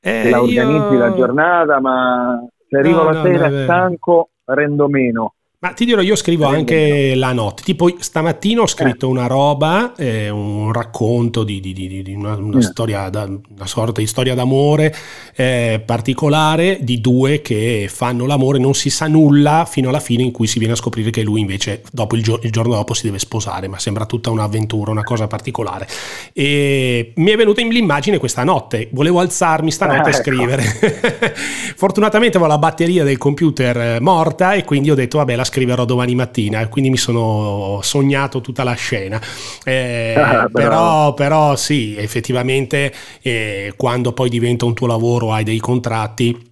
[0.00, 0.98] eh, te la organizzi io...
[1.00, 5.34] la giornata, ma se arrivo no, la no, sera stanco rendo meno.
[5.60, 7.64] Ma ti dirò, io scrivo anche la notte.
[7.64, 9.10] Tipo stamattina ho scritto eh.
[9.10, 12.62] una roba, eh, un racconto di, di, di, di una, una, eh.
[12.62, 14.94] storia, da, una sorta di storia d'amore
[15.34, 20.30] eh, particolare di due che fanno l'amore, non si sa nulla fino alla fine in
[20.30, 23.06] cui si viene a scoprire che lui invece dopo il, gio- il giorno dopo si
[23.06, 25.88] deve sposare, ma sembra tutta un'avventura, una cosa particolare.
[26.32, 30.22] E mi è venuta in l'immagine questa notte, volevo alzarmi stanotte ah, ecco.
[30.22, 30.62] scrivere.
[31.74, 35.84] Fortunatamente avevo la batteria del computer eh, morta e quindi ho detto vabbè la scriverò
[35.84, 39.20] domani mattina, quindi mi sono sognato tutta la scena.
[39.64, 45.58] Eh, ah, però, però, sì, effettivamente eh, quando poi diventa un tuo lavoro, hai dei
[45.58, 46.48] contratti,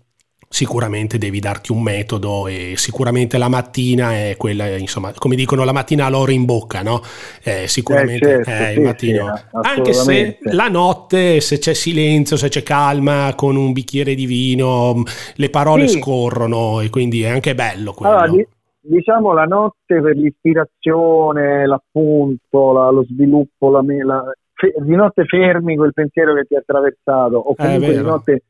[0.48, 5.72] sicuramente devi darti un metodo e sicuramente la mattina è quella, insomma, come dicono la
[5.72, 7.02] mattina l'oro in bocca, no?
[7.42, 9.36] Eh, sicuramente eh, certo, eh, sì, il mattino.
[9.36, 14.26] Sì, anche se la notte, se c'è silenzio, se c'è calma, con un bicchiere di
[14.26, 15.02] vino,
[15.34, 15.98] le parole sì.
[15.98, 18.16] scorrono e quindi è anche bello quello.
[18.16, 18.46] Allora,
[18.88, 25.76] diciamo la notte per l'ispirazione, l'appunto, la, lo sviluppo, la, la, fe, di notte fermi
[25.76, 28.42] quel pensiero che ti è attraversato o comunque di notte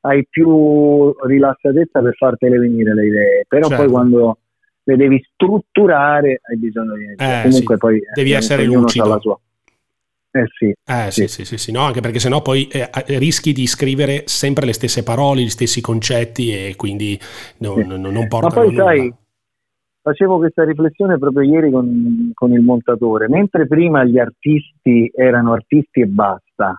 [0.00, 3.82] hai più rilassatezza per fartele venire le idee, però certo.
[3.82, 4.38] poi quando
[4.82, 7.80] le devi strutturare hai bisogno di eh, comunque sì.
[7.80, 9.20] poi devi essere lucido.
[9.20, 9.38] Sua.
[10.36, 13.68] Eh sì, eh sì, sì, sì, sì, no, anche perché sennò poi eh, rischi di
[13.68, 17.18] scrivere sempre le stesse parole, gli stessi concetti e quindi
[17.58, 17.86] non, sì.
[17.86, 19.14] non, non portano Ma poi sai,
[20.04, 26.02] facevo questa riflessione proprio ieri con, con, il montatore, mentre prima gli artisti erano artisti
[26.02, 26.78] e basta,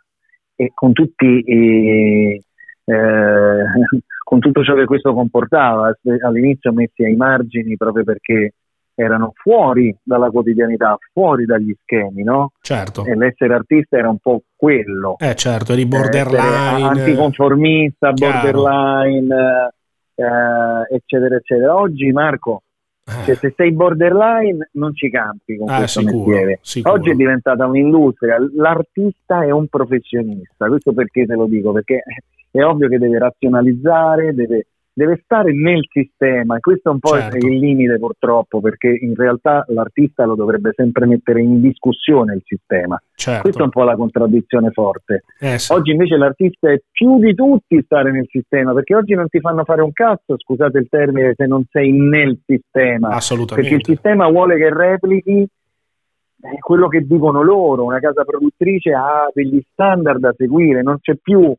[0.56, 2.40] e con tutti eh,
[2.86, 3.64] eh,
[4.24, 5.92] con tutto ciò che questo comportava,
[6.24, 8.54] all'inizio messi ai margini proprio perché
[8.94, 12.52] erano fuori dalla quotidianità, fuori dagli schemi, no?
[12.62, 13.06] Certo.
[13.06, 15.16] E l'essere artista era un po' quello.
[15.18, 16.84] Eh certo, eri borderline.
[16.84, 19.74] Anticonformista, borderline,
[20.14, 21.76] eh, eccetera, eccetera.
[21.76, 22.62] Oggi Marco,
[23.06, 26.60] cioè, se sei borderline non ci campi con ah, questo sicuro, mestiere.
[26.62, 26.94] Sicuro.
[26.96, 31.72] Oggi è diventata un'industria, l'artista è un professionista, questo perché te lo dico?
[31.72, 32.02] Perché
[32.50, 34.65] è ovvio che deve razionalizzare, deve
[34.97, 37.45] deve stare nel sistema e questo è un po' certo.
[37.45, 42.99] il limite purtroppo perché in realtà l'artista lo dovrebbe sempre mettere in discussione il sistema.
[43.13, 43.41] Certo.
[43.41, 45.25] Questa è un po' la contraddizione forte.
[45.38, 45.73] Eh, sì.
[45.73, 49.65] Oggi invece l'artista è più di tutti stare nel sistema perché oggi non ti fanno
[49.65, 53.10] fare un cazzo, scusate il termine, se non sei nel sistema.
[53.10, 53.69] Assolutamente.
[53.69, 59.29] Perché il sistema vuole che replichi eh, quello che dicono loro, una casa produttrice ha
[59.34, 61.53] degli standard da seguire, non c'è più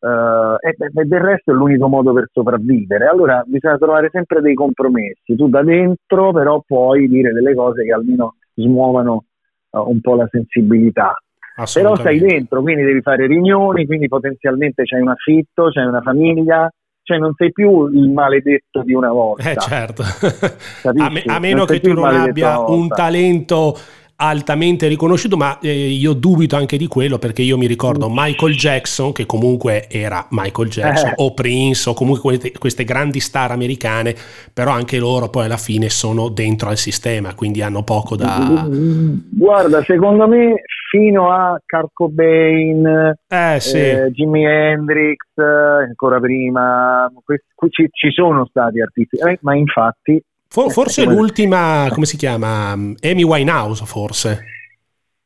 [0.00, 3.06] Uh, e, e, del resto è l'unico modo per sopravvivere.
[3.06, 5.36] Allora bisogna trovare sempre dei compromessi.
[5.36, 9.24] Tu da dentro, però, puoi dire delle cose che almeno smuovano
[9.70, 11.14] uh, un po' la sensibilità.
[11.74, 16.70] Però stai dentro, quindi devi fare riunioni, quindi potenzialmente c'hai un affitto, c'hai una famiglia,
[17.02, 19.50] cioè non sei più il maledetto di una volta.
[19.50, 23.76] Eh certo, a, me, a, meno che tu non abbia un talento
[24.20, 28.12] altamente riconosciuto, ma eh, io dubito anche di quello perché io mi ricordo mm.
[28.14, 31.14] Michael Jackson, che comunque era Michael Jackson, eh.
[31.16, 34.14] o Prince, o comunque queste, queste, grandi star americane,
[34.52, 38.68] però anche loro poi alla fine sono dentro al sistema, quindi hanno poco da...
[38.68, 43.78] Guarda, secondo me fino a Kurt Cobain, eh, sì.
[43.78, 50.20] eh, Jimi Hendrix, eh, ancora prima, questi, ci, ci, sono stati artisti, eh, ma infatti
[50.52, 52.72] For, eh, forse l'ultima, come si chiama?
[52.72, 54.44] Amy Winehouse, forse.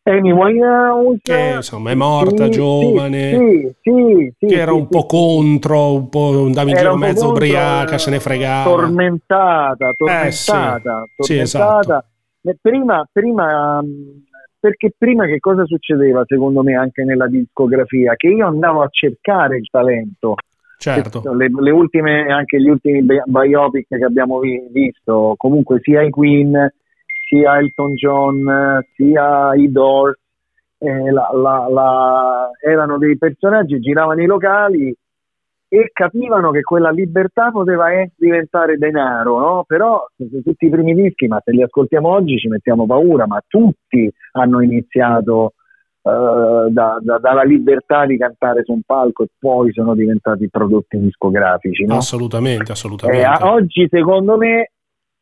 [0.07, 5.07] Amy Winehouse che insomma è morta sì, giovane sì, sì, sì che era un po'
[5.07, 11.43] contro un po' andavi in giro mezzo ubriaca se ne fregava tormentata tormentata, eh, tormentata.
[11.43, 12.05] Esatto.
[12.61, 13.83] prima, prima
[14.61, 19.57] perché prima che cosa succedeva secondo me anche nella discografia che io andavo a cercare
[19.57, 20.35] il talento
[20.77, 21.23] Certo.
[21.35, 26.73] Le, le, ultime, anche gli ultimi biopic che abbiamo vi, visto, comunque sia i Queen,
[27.29, 30.19] sia Elton John, sia i Doors,
[30.79, 34.95] eh, la, la, la, erano dei personaggi, giravano i locali
[35.69, 39.65] e capivano che quella libertà poteva diventare denaro, no?
[39.67, 44.09] però tutti i primi dischi, ma se li ascoltiamo oggi ci mettiamo paura, ma tutti
[44.33, 45.55] hanno iniziato
[46.05, 50.99] uh, da, da, dalla libertà di cantare su un palco e poi sono diventati prodotti
[50.99, 51.85] discografici.
[51.85, 51.97] No?
[51.97, 53.27] Assolutamente, assolutamente.
[53.27, 54.71] Eh, oggi secondo me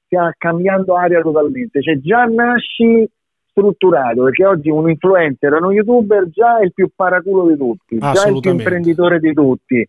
[0.04, 3.08] stia cambiando aria totalmente, cioè già nasci
[3.50, 8.28] strutturato perché oggi un influencer, uno youtuber già è il più paraculo di tutti, già
[8.28, 9.88] il più imprenditore di tutti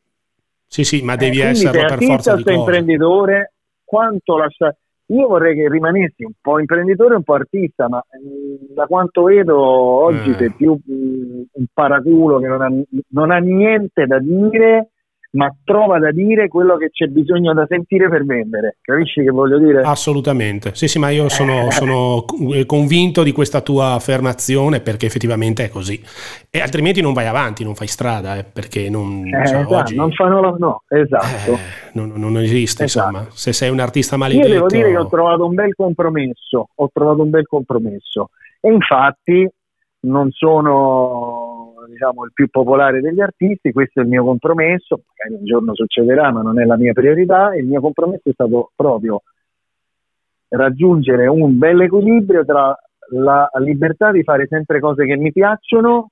[0.73, 2.58] sì, sì, ma devi eh, essere per forza di cose.
[2.58, 3.53] imprenditore,
[3.84, 4.75] quanto lascia...
[5.13, 8.88] Io vorrei che rimanessi un po' imprenditore e un po' artista, ma mh, mm, da
[8.88, 10.34] quanto vedo oggi eh.
[10.34, 12.69] sei più mh, un paraculo che non ha,
[13.10, 14.92] non ha niente da dire
[15.33, 18.77] ma trova da dire quello che c'è bisogno da sentire per vendere.
[18.81, 19.81] Capisci che voglio dire?
[19.81, 20.75] Assolutamente.
[20.75, 21.71] Sì, sì, ma io sono, eh.
[21.71, 22.23] sono,
[22.65, 25.99] convinto di questa tua affermazione perché effettivamente è così.
[26.51, 29.95] E altrimenti non vai avanti, non fai strada, eh, perché non, eh, cioè, esatto, oggi...
[29.95, 30.55] non fanno la...
[30.57, 31.53] No, esatto.
[31.53, 31.57] Eh,
[31.93, 33.07] non, non, esiste, esatto.
[33.07, 33.27] insomma.
[33.31, 34.47] Se sei un artista maledetto...
[34.47, 38.29] Io devo dire che ho trovato un bel compromesso, ho trovato un bel compromesso.
[38.61, 39.49] E infatti
[40.01, 41.32] non sono
[41.87, 46.31] diciamo, il più popolare degli artisti, questo è il mio compromesso, magari un giorno succederà
[46.31, 49.21] ma non è la mia priorità, il mio compromesso è stato proprio
[50.49, 52.77] raggiungere un bel equilibrio tra
[53.09, 56.09] la libertà di fare sempre cose che mi piacciono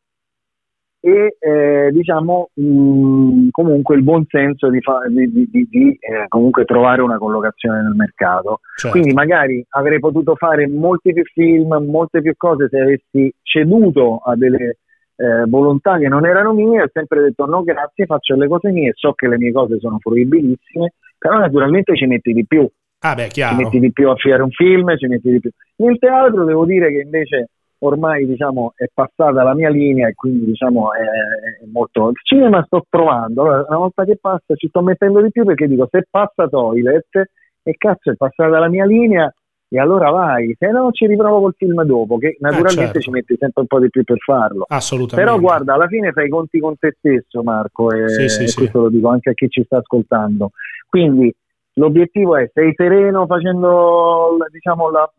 [1.03, 6.63] e eh, diciamo mh, comunque il buon senso di, fa- di, di, di eh, comunque
[6.63, 8.59] trovare una collocazione nel mercato.
[8.75, 8.95] Certo.
[8.95, 14.35] Quindi magari avrei potuto fare molti più film, molte più cose se avessi ceduto a
[14.35, 14.77] delle
[15.21, 18.91] eh, volontà che non erano mie, ho sempre detto no grazie, faccio le cose mie,
[18.95, 22.67] so che le mie cose sono fruibilissime, però naturalmente ci metti di più.
[23.03, 25.51] Ah beh, ci metti di più a fare un film, ci metti di più.
[25.77, 30.45] Nel teatro devo dire che invece ormai diciamo, è passata la mia linea e quindi
[30.45, 32.09] diciamo, è, è molto...
[32.09, 35.67] Il cinema sto provando, allora, una volta che passa ci sto mettendo di più perché
[35.67, 37.29] dico se passa Toilet
[37.63, 39.31] e cazzo è passata la mia linea
[39.73, 42.99] e allora vai, se no ci riprovo col film dopo, che naturalmente eh certo.
[42.99, 44.65] ci metti sempre un po' di più per farlo.
[44.67, 45.31] Assolutamente.
[45.31, 48.47] Però guarda, alla fine fai i conti con te stesso, Marco, e, sì, sì, e
[48.47, 48.57] sì.
[48.57, 50.51] questo lo dico anche a chi ci sta ascoltando.
[50.89, 51.33] Quindi
[51.75, 55.09] l'obiettivo è sei sereno facendo diciamo la,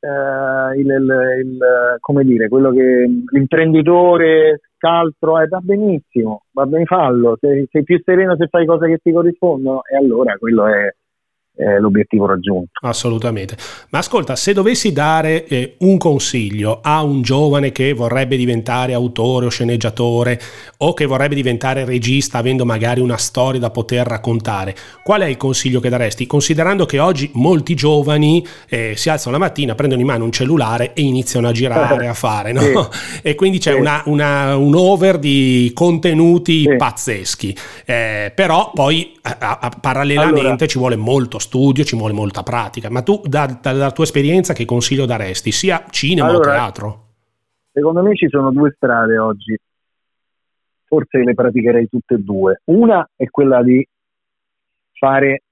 [0.00, 1.58] eh, il, il, il,
[2.00, 7.98] come dire, quello che l'imprenditore scaltro eh, va benissimo, va bene fallo, sei, sei più
[8.04, 10.94] sereno se fai cose che ti corrispondono e allora quello è
[11.58, 12.70] eh, l'obiettivo raggiunto.
[12.82, 13.56] Assolutamente.
[13.90, 19.46] Ma ascolta, se dovessi dare eh, un consiglio a un giovane che vorrebbe diventare autore
[19.46, 20.40] o sceneggiatore
[20.78, 25.36] o che vorrebbe diventare regista avendo magari una storia da poter raccontare, qual è il
[25.36, 26.26] consiglio che daresti?
[26.26, 30.92] Considerando che oggi molti giovani eh, si alzano la mattina, prendono in mano un cellulare
[30.92, 32.60] e iniziano a girare, a fare, no?
[32.60, 33.20] Sì.
[33.22, 33.80] E quindi c'è sì.
[33.80, 36.76] una, una, un over di contenuti sì.
[36.76, 37.56] pazzeschi.
[37.84, 42.90] Eh, però poi a, a, parallelamente allora, ci vuole molto studio, ci vuole molta pratica,
[42.90, 47.06] ma tu da, da, dalla tua esperienza che consiglio daresti, sia cinema allora, o teatro?
[47.72, 49.56] Secondo me ci sono due strade oggi,
[50.84, 52.60] forse le praticherei tutte e due.
[52.64, 53.86] Una è quella di
[54.92, 55.42] fare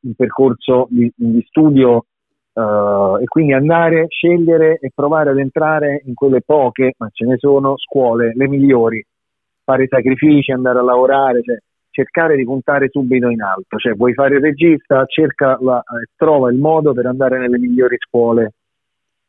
[0.00, 2.04] un percorso di, di studio
[2.52, 7.36] uh, e quindi andare, scegliere e provare ad entrare in quelle poche, ma ce ne
[7.38, 9.04] sono, scuole, le migliori,
[9.64, 11.58] fare sacrifici, andare a lavorare, cioè,
[11.96, 16.50] cercare di puntare subito in alto, cioè vuoi fare il regista, cerca la, eh, trova
[16.50, 18.52] il modo per andare nelle migliori scuole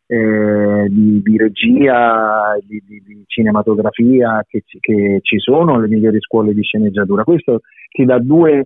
[0.05, 6.53] eh, di, di, regia, di, di, di cinematografia che, che, ci sono, le migliori scuole
[6.53, 7.23] di sceneggiatura.
[7.23, 8.65] Questo ti dà due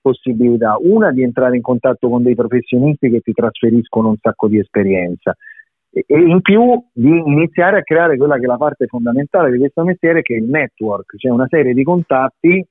[0.00, 4.58] possibilità, una di entrare in contatto con dei professionisti che ti trasferiscono un sacco di
[4.58, 5.36] esperienza.
[5.90, 9.84] E in più di iniziare a creare quella che è la parte fondamentale di questo
[9.84, 12.66] mestiere che è il network, cioè una serie di contatti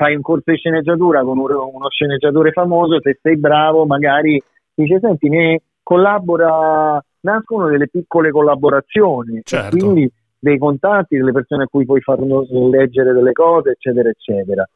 [0.00, 5.28] fai un corso di sceneggiatura con uno sceneggiatore famoso, se sei bravo magari dice senti
[5.28, 9.76] mi collabora, nascono delle piccole collaborazioni, certo.
[9.76, 14.66] quindi dei contatti, delle persone a cui puoi far leggere delle cose, eccetera, eccetera.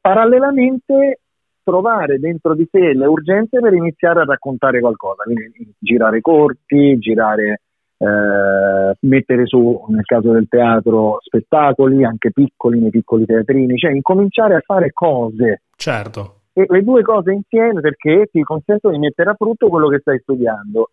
[0.00, 1.20] Parallelamente
[1.62, 7.60] trovare dentro di sé le urgenze per iniziare a raccontare qualcosa, quindi girare corti, girare
[8.02, 14.54] eh, mettere su, nel caso del teatro, spettacoli, anche piccoli, nei piccoli teatrini, cioè incominciare
[14.54, 15.62] a fare cose.
[15.76, 16.36] Certo.
[16.54, 20.18] E le due cose insieme perché ti consentono di mettere a frutto quello che stai
[20.20, 20.90] studiando.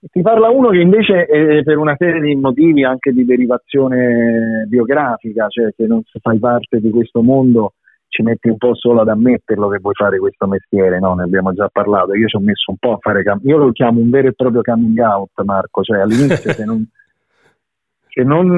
[0.00, 5.48] Ti parla uno che invece è per una serie di motivi anche di derivazione biografica,
[5.48, 7.74] cioè che non fai parte di questo mondo
[8.14, 11.14] ci metti un po' solo ad ammetterlo che vuoi fare questo mestiere, no?
[11.14, 12.14] Ne abbiamo già parlato.
[12.14, 14.34] Io ci ho messo un po' a fare cam- io lo chiamo un vero e
[14.34, 16.86] proprio coming out, Marco, cioè all'inizio se non,
[18.06, 18.54] se non,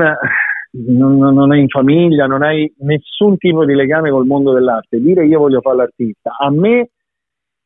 [0.73, 5.25] non, non hai in famiglia, non hai nessun tipo di legame col mondo dell'arte, dire
[5.25, 6.91] io voglio fare l'artista, a me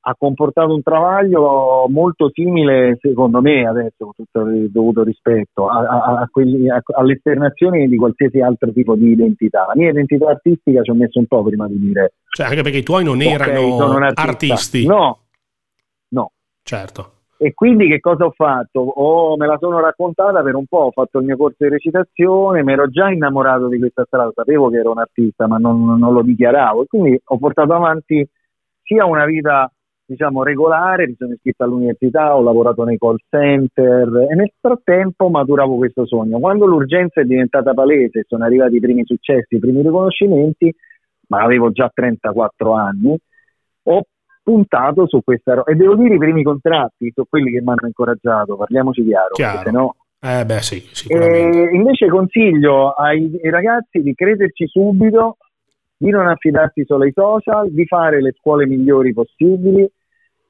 [0.03, 5.80] ha comportato un travaglio molto simile, secondo me, adesso con tutto il dovuto rispetto, a,
[5.80, 9.66] a, a quelli, all'esternazione di qualsiasi altro tipo di identità.
[9.66, 12.14] La mia identità artistica ci ho messo un po' prima di dire.
[12.30, 14.86] Cioè, anche perché i tuoi non erano okay, artisti.
[14.86, 15.18] No,
[16.09, 16.30] no.
[16.62, 17.12] Certo.
[17.36, 18.80] E quindi che cosa ho fatto?
[18.80, 22.62] Oh, me la sono raccontata per un po', ho fatto il mio corso di recitazione,
[22.62, 26.12] mi ero già innamorato di questa strada, sapevo che ero un artista, ma non, non
[26.12, 26.82] lo dichiaravo.
[26.82, 28.26] E quindi ho portato avanti
[28.82, 29.70] sia una vita
[30.11, 35.76] diciamo regolare, mi sono iscritto all'università, ho lavorato nei call center e nel frattempo maturavo
[35.76, 36.40] questo sogno.
[36.40, 40.74] Quando l'urgenza è diventata palese, sono arrivati i primi successi, i primi riconoscimenti,
[41.28, 43.16] ma avevo già 34 anni,
[43.84, 44.02] ho
[44.42, 47.86] puntato su questa roba e devo dire i primi contratti sono quelli che mi hanno
[47.86, 49.62] incoraggiato, parliamoci chiaro, chiaro.
[49.62, 51.70] se no eh beh, sì, sicuramente.
[51.70, 55.38] E invece consiglio ai, ai, ragazzi di crederci subito,
[55.96, 59.90] di non affidarsi solo ai social, di fare le scuole migliori possibili,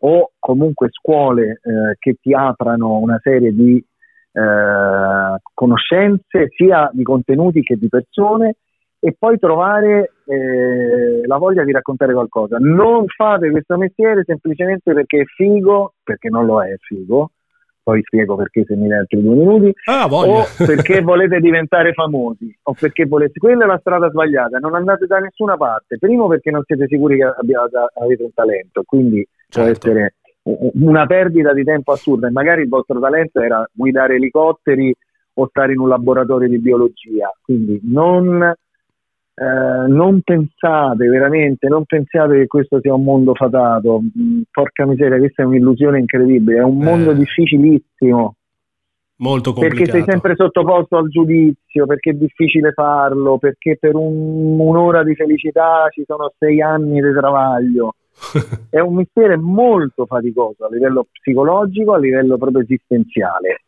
[0.00, 3.76] o comunque scuole eh, che ti aprano una serie di
[4.32, 8.56] eh, conoscenze sia di contenuti che di persone
[9.02, 12.58] e poi trovare eh, la voglia di raccontare qualcosa.
[12.60, 17.30] Non fate questo mestiere semplicemente perché è figo, perché non lo è figo,
[17.82, 22.54] poi spiego perché se mi dai altri due minuti, ah, o perché volete diventare famosi,
[22.64, 23.38] o perché volete...
[23.38, 25.96] Quella è la strada sbagliata, non andate da nessuna parte.
[25.98, 29.80] Primo perché non siete sicuri che abbiate, avete un talento, quindi certo.
[29.80, 34.94] può essere una perdita di tempo assurda e magari il vostro talento era guidare elicotteri
[35.34, 37.30] o stare in un laboratorio di biologia.
[37.42, 44.00] Quindi non, eh, non pensate veramente, non pensate che questo sia un mondo fatato.
[44.00, 47.16] Mm, porca miseria, questa è un'illusione incredibile, è un mondo eh.
[47.16, 48.34] difficilissimo.
[49.16, 49.82] Molto complicato.
[49.82, 55.14] Perché sei sempre sottoposto al giudizio, perché è difficile farlo, perché per un, un'ora di
[55.14, 57.94] felicità ci sono sei anni di travaglio
[58.70, 63.62] è un mestiere molto faticoso a livello psicologico, a livello proprio esistenziale.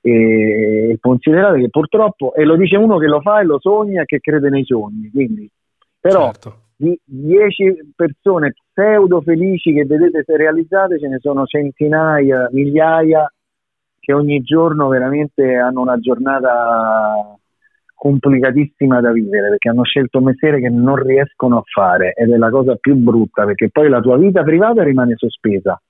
[0.00, 4.04] E considerate che purtroppo, e lo dice uno che lo fa e lo sogna e
[4.04, 5.50] che crede nei sogni, quindi,
[6.00, 6.60] però certo.
[6.76, 13.30] di 10 persone pseudo felici che vedete se realizzate ce ne sono centinaia, migliaia
[14.08, 17.36] che ogni giorno veramente hanno una giornata
[17.98, 22.36] complicatissima da vivere perché hanno scelto un mestiere che non riescono a fare ed è
[22.36, 25.80] la cosa più brutta perché poi la tua vita privata rimane sospesa.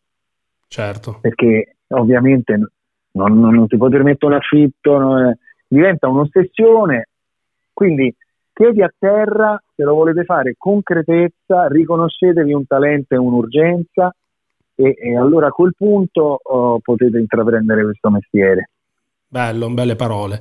[0.66, 1.18] Certo.
[1.20, 2.56] Perché ovviamente
[3.12, 5.36] non, non, non ti puoi permettere un affitto, non,
[5.68, 7.09] diventa un'ossessione.
[7.74, 8.14] Quindi
[8.52, 14.12] piedi a terra, se lo volete fare concretezza, riconoscetevi un talento e un'urgenza
[14.74, 18.70] e, e allora a quel punto oh, potete intraprendere questo mestiere.
[19.31, 20.41] Bello, belle parole.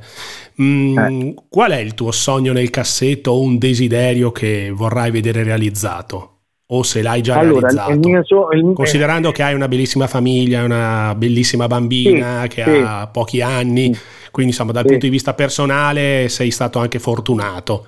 [0.62, 1.34] Mm, eh.
[1.50, 6.36] Qual è il tuo sogno nel cassetto o un desiderio che vorrai vedere realizzato?
[6.68, 8.24] O se l'hai già allora, realizzato?
[8.24, 8.74] So- il...
[8.74, 12.82] Considerando che hai una bellissima famiglia, una bellissima bambina sì, che sì.
[12.86, 14.02] ha pochi anni, sì.
[14.32, 17.88] quindi insomma dal punto di vista personale sei stato anche fortunato.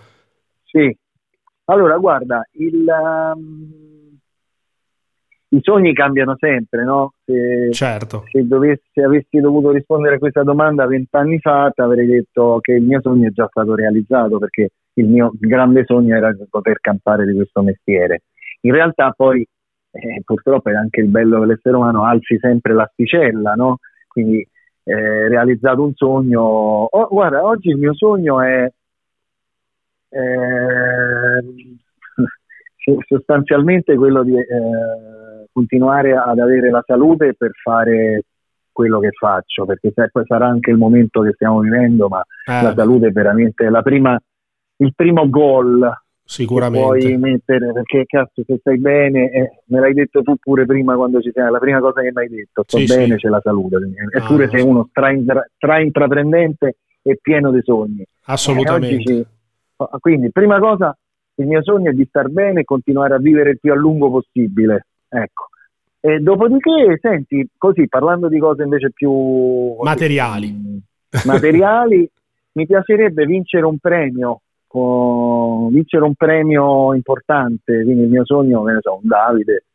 [0.66, 0.96] Sì.
[1.66, 2.86] Allora, guarda, il...
[3.36, 3.89] Um
[5.52, 7.14] i sogni cambiano sempre, no?
[7.26, 8.24] Se, certo.
[8.32, 12.74] se, dovessi, se avessi dovuto rispondere a questa domanda vent'anni fa, ti avrei detto che
[12.74, 17.26] il mio sogno è già stato realizzato perché il mio grande sogno era poter campare
[17.26, 18.24] di questo mestiere.
[18.62, 19.46] In realtà poi,
[19.92, 23.78] eh, purtroppo è anche il bello dell'essere umano, alzi sempre l'asticella, no?
[24.08, 24.48] Quindi
[24.84, 26.42] eh, realizzato un sogno.
[26.42, 28.72] Oh, guarda, oggi il mio sogno è...
[30.12, 31.42] Eh,
[33.08, 35.19] sostanzialmente quello di eh,
[35.52, 38.24] continuare ad avere la salute per fare
[38.72, 39.92] quello che faccio, perché
[40.26, 42.64] sarà anche il momento che stiamo vivendo, ma eh.
[42.64, 44.18] la salute è veramente la prima,
[44.78, 45.92] il primo goal
[46.24, 46.86] Sicuramente.
[46.86, 51.20] puoi mettere, perché cazzo se stai bene, eh, me l'hai detto tu pure prima quando
[51.22, 53.22] ci sei, la prima cosa che mi hai detto, sto sì, bene, sì.
[53.22, 53.78] c'è la salute,
[54.16, 55.10] eppure ah, sei uno stra,
[55.56, 58.06] stra intraprendente e pieno di sogni.
[58.26, 59.12] Assolutamente.
[59.12, 59.28] Eh, ci,
[60.00, 60.96] quindi, prima cosa,
[61.36, 64.12] il mio sogno è di star bene e continuare a vivere il più a lungo
[64.12, 64.86] possibile.
[65.10, 65.48] Ecco.
[66.00, 70.82] E dopodiché, senti, così parlando di cose invece più materiali,
[71.26, 72.10] materiali
[72.54, 78.74] mi piacerebbe vincere un premio, con, vincere un premio importante, quindi il mio sogno, che
[78.74, 79.66] ne so, un Davide,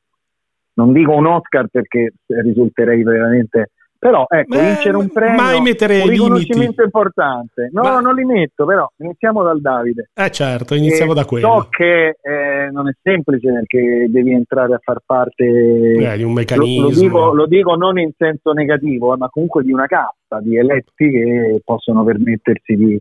[0.74, 3.70] non dico un Oscar perché risulterei veramente
[4.04, 6.82] Però ecco, Beh, vincere un premio, mai mettere un riconoscimento limiti.
[6.82, 7.70] importante.
[7.72, 8.00] No, Ma...
[8.00, 10.10] non li metto, però iniziamo dal Davide.
[10.12, 11.48] Eh certo, iniziamo e da quello.
[11.48, 16.34] So che eh, non è semplice perché devi entrare a far parte eh, di un
[16.34, 16.82] meccanismo.
[16.82, 20.38] Lo, lo, dico, lo, dico, non in senso negativo, eh, ma comunque di una casta
[20.42, 23.00] di eletti che possono permettersi di,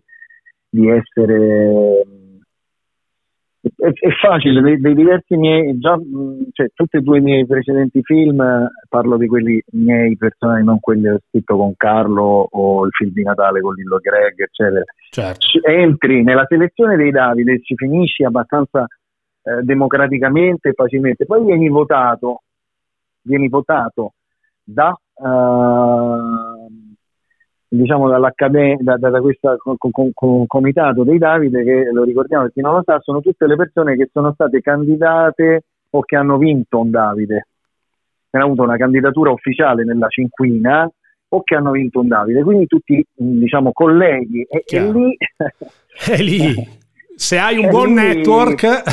[0.70, 2.06] di essere
[3.64, 5.98] è, è facile, dei, dei, diversi miei, già,
[6.52, 8.44] cioè, tutti e due i miei precedenti film,
[8.90, 13.12] parlo di quelli miei personali, non quelli che ho scritto con Carlo o il film
[13.12, 14.84] di Natale con Lillo Greg, eccetera.
[15.10, 15.48] Certo.
[15.66, 18.86] Entri nella selezione dei Davide e ci finisci abbastanza
[19.44, 22.42] eh, democraticamente e facilmente, poi vieni votato,
[23.22, 24.14] vieni votato
[24.64, 24.98] da...
[25.16, 26.53] Uh,
[27.76, 29.58] diciamo dall'Accademia, da, da, questo
[30.48, 33.96] comitato dei Davide che lo ricordiamo per chi non lo sa sono tutte le persone
[33.96, 37.48] che sono state candidate o che hanno vinto un Davide.
[38.30, 40.90] Che hanno avuto una candidatura ufficiale nella cinquina
[41.30, 42.44] o che hanno vinto un Davide.
[42.44, 45.18] Quindi tutti diciamo colleghi e, e lì
[46.06, 46.82] è lì
[47.16, 48.64] se hai un buon network,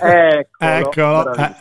[0.00, 1.54] eccolo, eccolo eh,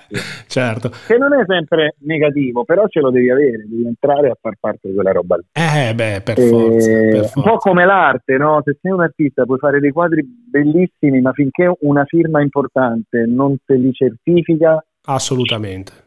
[0.48, 0.92] certo.
[1.08, 4.90] Che non è sempre negativo, però ce lo devi avere, devi entrare a far parte
[4.90, 5.44] di quella roba lì.
[5.52, 7.40] Eh, beh, per, eh, forza, per forza.
[7.40, 8.62] Un po' come l'arte, no?
[8.64, 13.56] Se sei un artista puoi fare dei quadri bellissimi, ma finché una firma importante non
[13.66, 14.84] te li certifica...
[15.08, 16.05] Assolutamente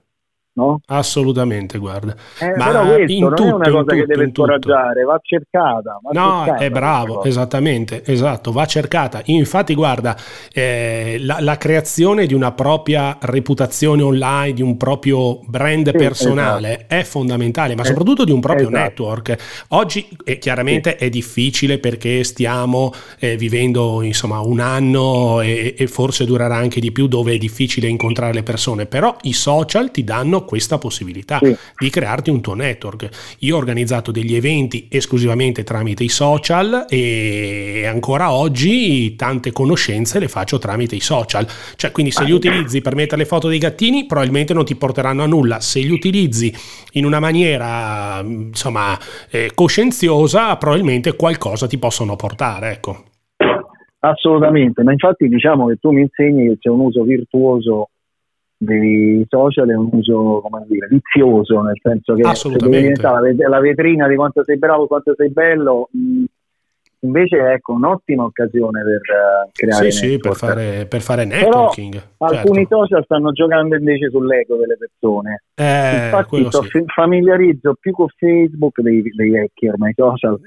[0.58, 0.80] no?
[0.86, 2.14] Assolutamente, guarda.
[2.40, 6.00] Eh, Ma però questo non tutto, è una cosa che deve scoraggiare, va cercata.
[6.02, 9.22] Va no, cercata è bravo, esattamente, esatto, va cercata.
[9.26, 10.16] Infatti, guarda,
[10.52, 16.78] eh, la, la, creazione di una propria reputazione online, di un proprio brand sì, personale
[16.78, 16.94] esatto.
[16.94, 18.82] è fondamentale, ma eh, soprattutto di un proprio esatto.
[18.82, 19.36] network.
[19.68, 21.04] Oggi eh, chiaramente sì.
[21.04, 26.90] è difficile perché stiamo eh, vivendo insomma un anno e, e forse durerà anche di
[26.90, 31.54] più dove è difficile incontrare le persone, però i social ti danno questa possibilità sì.
[31.76, 33.36] di crearti un tuo network.
[33.40, 40.28] Io ho organizzato degli eventi esclusivamente tramite i social e ancora oggi tante conoscenze le
[40.28, 41.46] faccio tramite i social.
[41.76, 45.22] Cioè, quindi se li utilizzi per mettere le foto dei gattini, probabilmente non ti porteranno
[45.22, 45.60] a nulla.
[45.60, 46.50] Se li utilizzi
[46.92, 48.98] in una maniera, insomma,
[49.30, 53.02] eh, coscienziosa, probabilmente qualcosa ti possono portare, ecco.
[54.00, 57.90] Assolutamente, ma infatti diciamo che tu mi insegni che c'è un uso virtuoso
[58.58, 64.08] dei social è un uso come dire, vizioso, nel senso che se diventare la, vetrina
[64.08, 66.24] di quanto sei bravo, quanto sei bello, mh,
[67.00, 71.92] invece è ecco, un'ottima occasione per uh, creare sì, sì, per fare, per fare networking.
[71.92, 72.34] Però, certo.
[72.34, 75.42] Alcuni social stanno giocando invece sull'ego delle persone.
[75.54, 76.84] Eh, Infatti sì.
[76.86, 80.38] familiarizzo più con Facebook dei, dei vecchi ormai social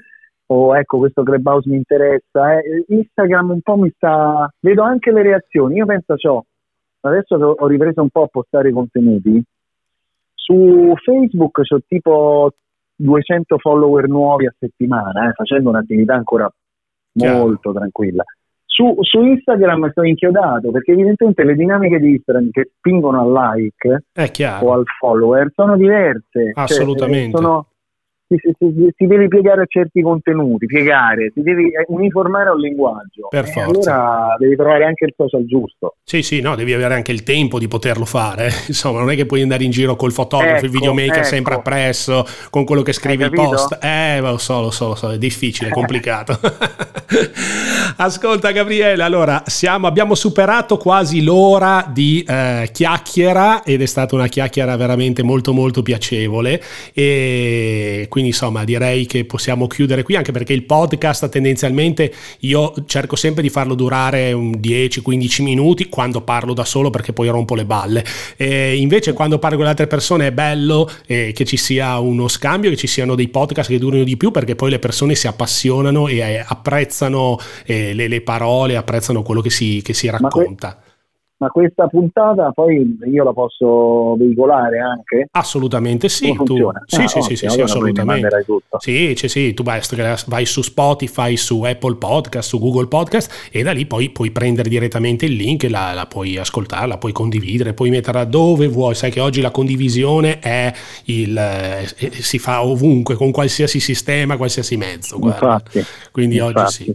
[0.46, 5.22] o ecco questo clubhouse mi interessa eh, Instagram un po' mi sta vedo anche le
[5.22, 6.44] reazioni io penso ciò
[7.08, 9.42] adesso ho ripreso un po' a postare i contenuti,
[10.34, 12.52] su Facebook ho tipo
[12.96, 16.52] 200 follower nuovi a settimana, eh, facendo un'attività ancora
[17.12, 17.78] molto Chiaro.
[17.78, 18.24] tranquilla.
[18.64, 24.04] Su, su, Instagram sono inchiodato perché evidentemente le dinamiche di Instagram che spingono al like
[24.62, 26.22] o al follower sono diverse.
[26.30, 27.32] Cioè, Assolutamente.
[27.32, 27.66] Cioè, sono,
[28.38, 33.28] si, si, si, deve piegare a certi contenuti, piegare, si deve uniformare a un linguaggio.
[33.28, 33.94] Per forza.
[33.94, 35.96] Allora devi trovare anche il social giusto.
[36.02, 38.50] Sì, sì, no, devi avere anche il tempo di poterlo fare.
[38.68, 41.26] Insomma, non è che puoi andare in giro col fotografo, ecco, il videomaker ecco.
[41.26, 43.78] sempre appresso, con quello che scrivi il post.
[43.82, 46.38] Eh, lo so, lo so, lo so, è difficile, è complicato.
[47.96, 54.28] Ascolta Gabriele, allora siamo, abbiamo superato quasi l'ora di eh, chiacchiera ed è stata una
[54.28, 56.62] chiacchiera veramente molto molto piacevole
[56.94, 63.16] e quindi insomma direi che possiamo chiudere qui anche perché il podcast tendenzialmente io cerco
[63.16, 68.04] sempre di farlo durare 10-15 minuti quando parlo da solo perché poi rompo le balle
[68.36, 72.28] e invece quando parlo con le altre persone è bello eh, che ci sia uno
[72.28, 75.26] scambio che ci siano dei podcast che durino di più perché poi le persone si
[75.26, 80.81] appassionano e eh, apprezzano eh, le, le, parole, apprezzano quello che si, che si racconta.
[81.42, 85.26] Ma questa puntata poi io la posso veicolare anche?
[85.32, 88.44] Assolutamente sì, tu, sì, ah, sì, sì, sì, sì, assolutamente.
[88.78, 89.80] Sì, sì, sì, tu vai,
[90.28, 94.68] vai, su Spotify, su Apple Podcast, su Google Podcast e da lì poi puoi prendere
[94.68, 98.94] direttamente il link, la, la puoi ascoltare, la puoi condividere, puoi metterla dove vuoi.
[98.94, 100.72] Sai che oggi la condivisione è
[101.06, 105.18] il, eh, si fa ovunque, con qualsiasi sistema, qualsiasi mezzo.
[105.18, 105.54] Guarda.
[105.54, 106.58] Infatti, Quindi infatti.
[106.60, 106.94] oggi sì.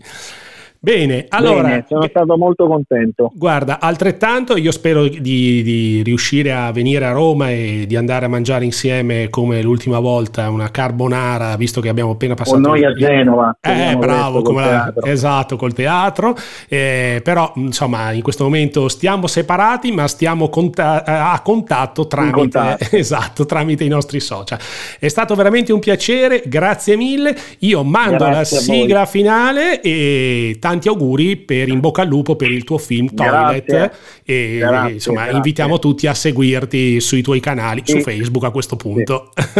[0.87, 1.67] Bene, allora...
[1.67, 3.29] Bene, sono stato molto contento.
[3.35, 8.29] Guarda, altrettanto io spero di, di, riuscire a venire a Roma e di andare a
[8.29, 12.55] mangiare insieme come l'ultima volta una carbonara, visto che abbiamo appena passato...
[12.55, 13.57] O noi a Genova.
[13.59, 14.93] Eh, bravo, come la...
[15.03, 16.37] esatto, col teatro.
[16.69, 23.45] Eh, però, insomma, in questo momento stiamo separati, ma stiamo conta- a contatto tramite, esatto,
[23.45, 24.57] tramite i nostri social.
[24.97, 27.35] È stato veramente un piacere, grazie mille.
[27.59, 32.51] Io mando grazie la sigla finale e tanti auguri per in bocca al lupo per
[32.51, 33.91] il tuo film Toilet grazie.
[34.23, 35.35] e grazie, insomma grazie.
[35.37, 37.93] invitiamo tutti a seguirti sui tuoi canali sì.
[37.93, 39.59] su Facebook a questo punto sì.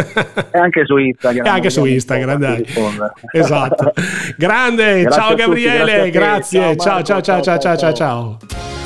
[0.52, 2.66] e anche su Instagram e anche su Instagram dai.
[3.32, 3.94] esatto
[4.38, 8.77] grande ciao Gabriele tutti, grazie ciao ciao ciao ciao ciao ciao ciao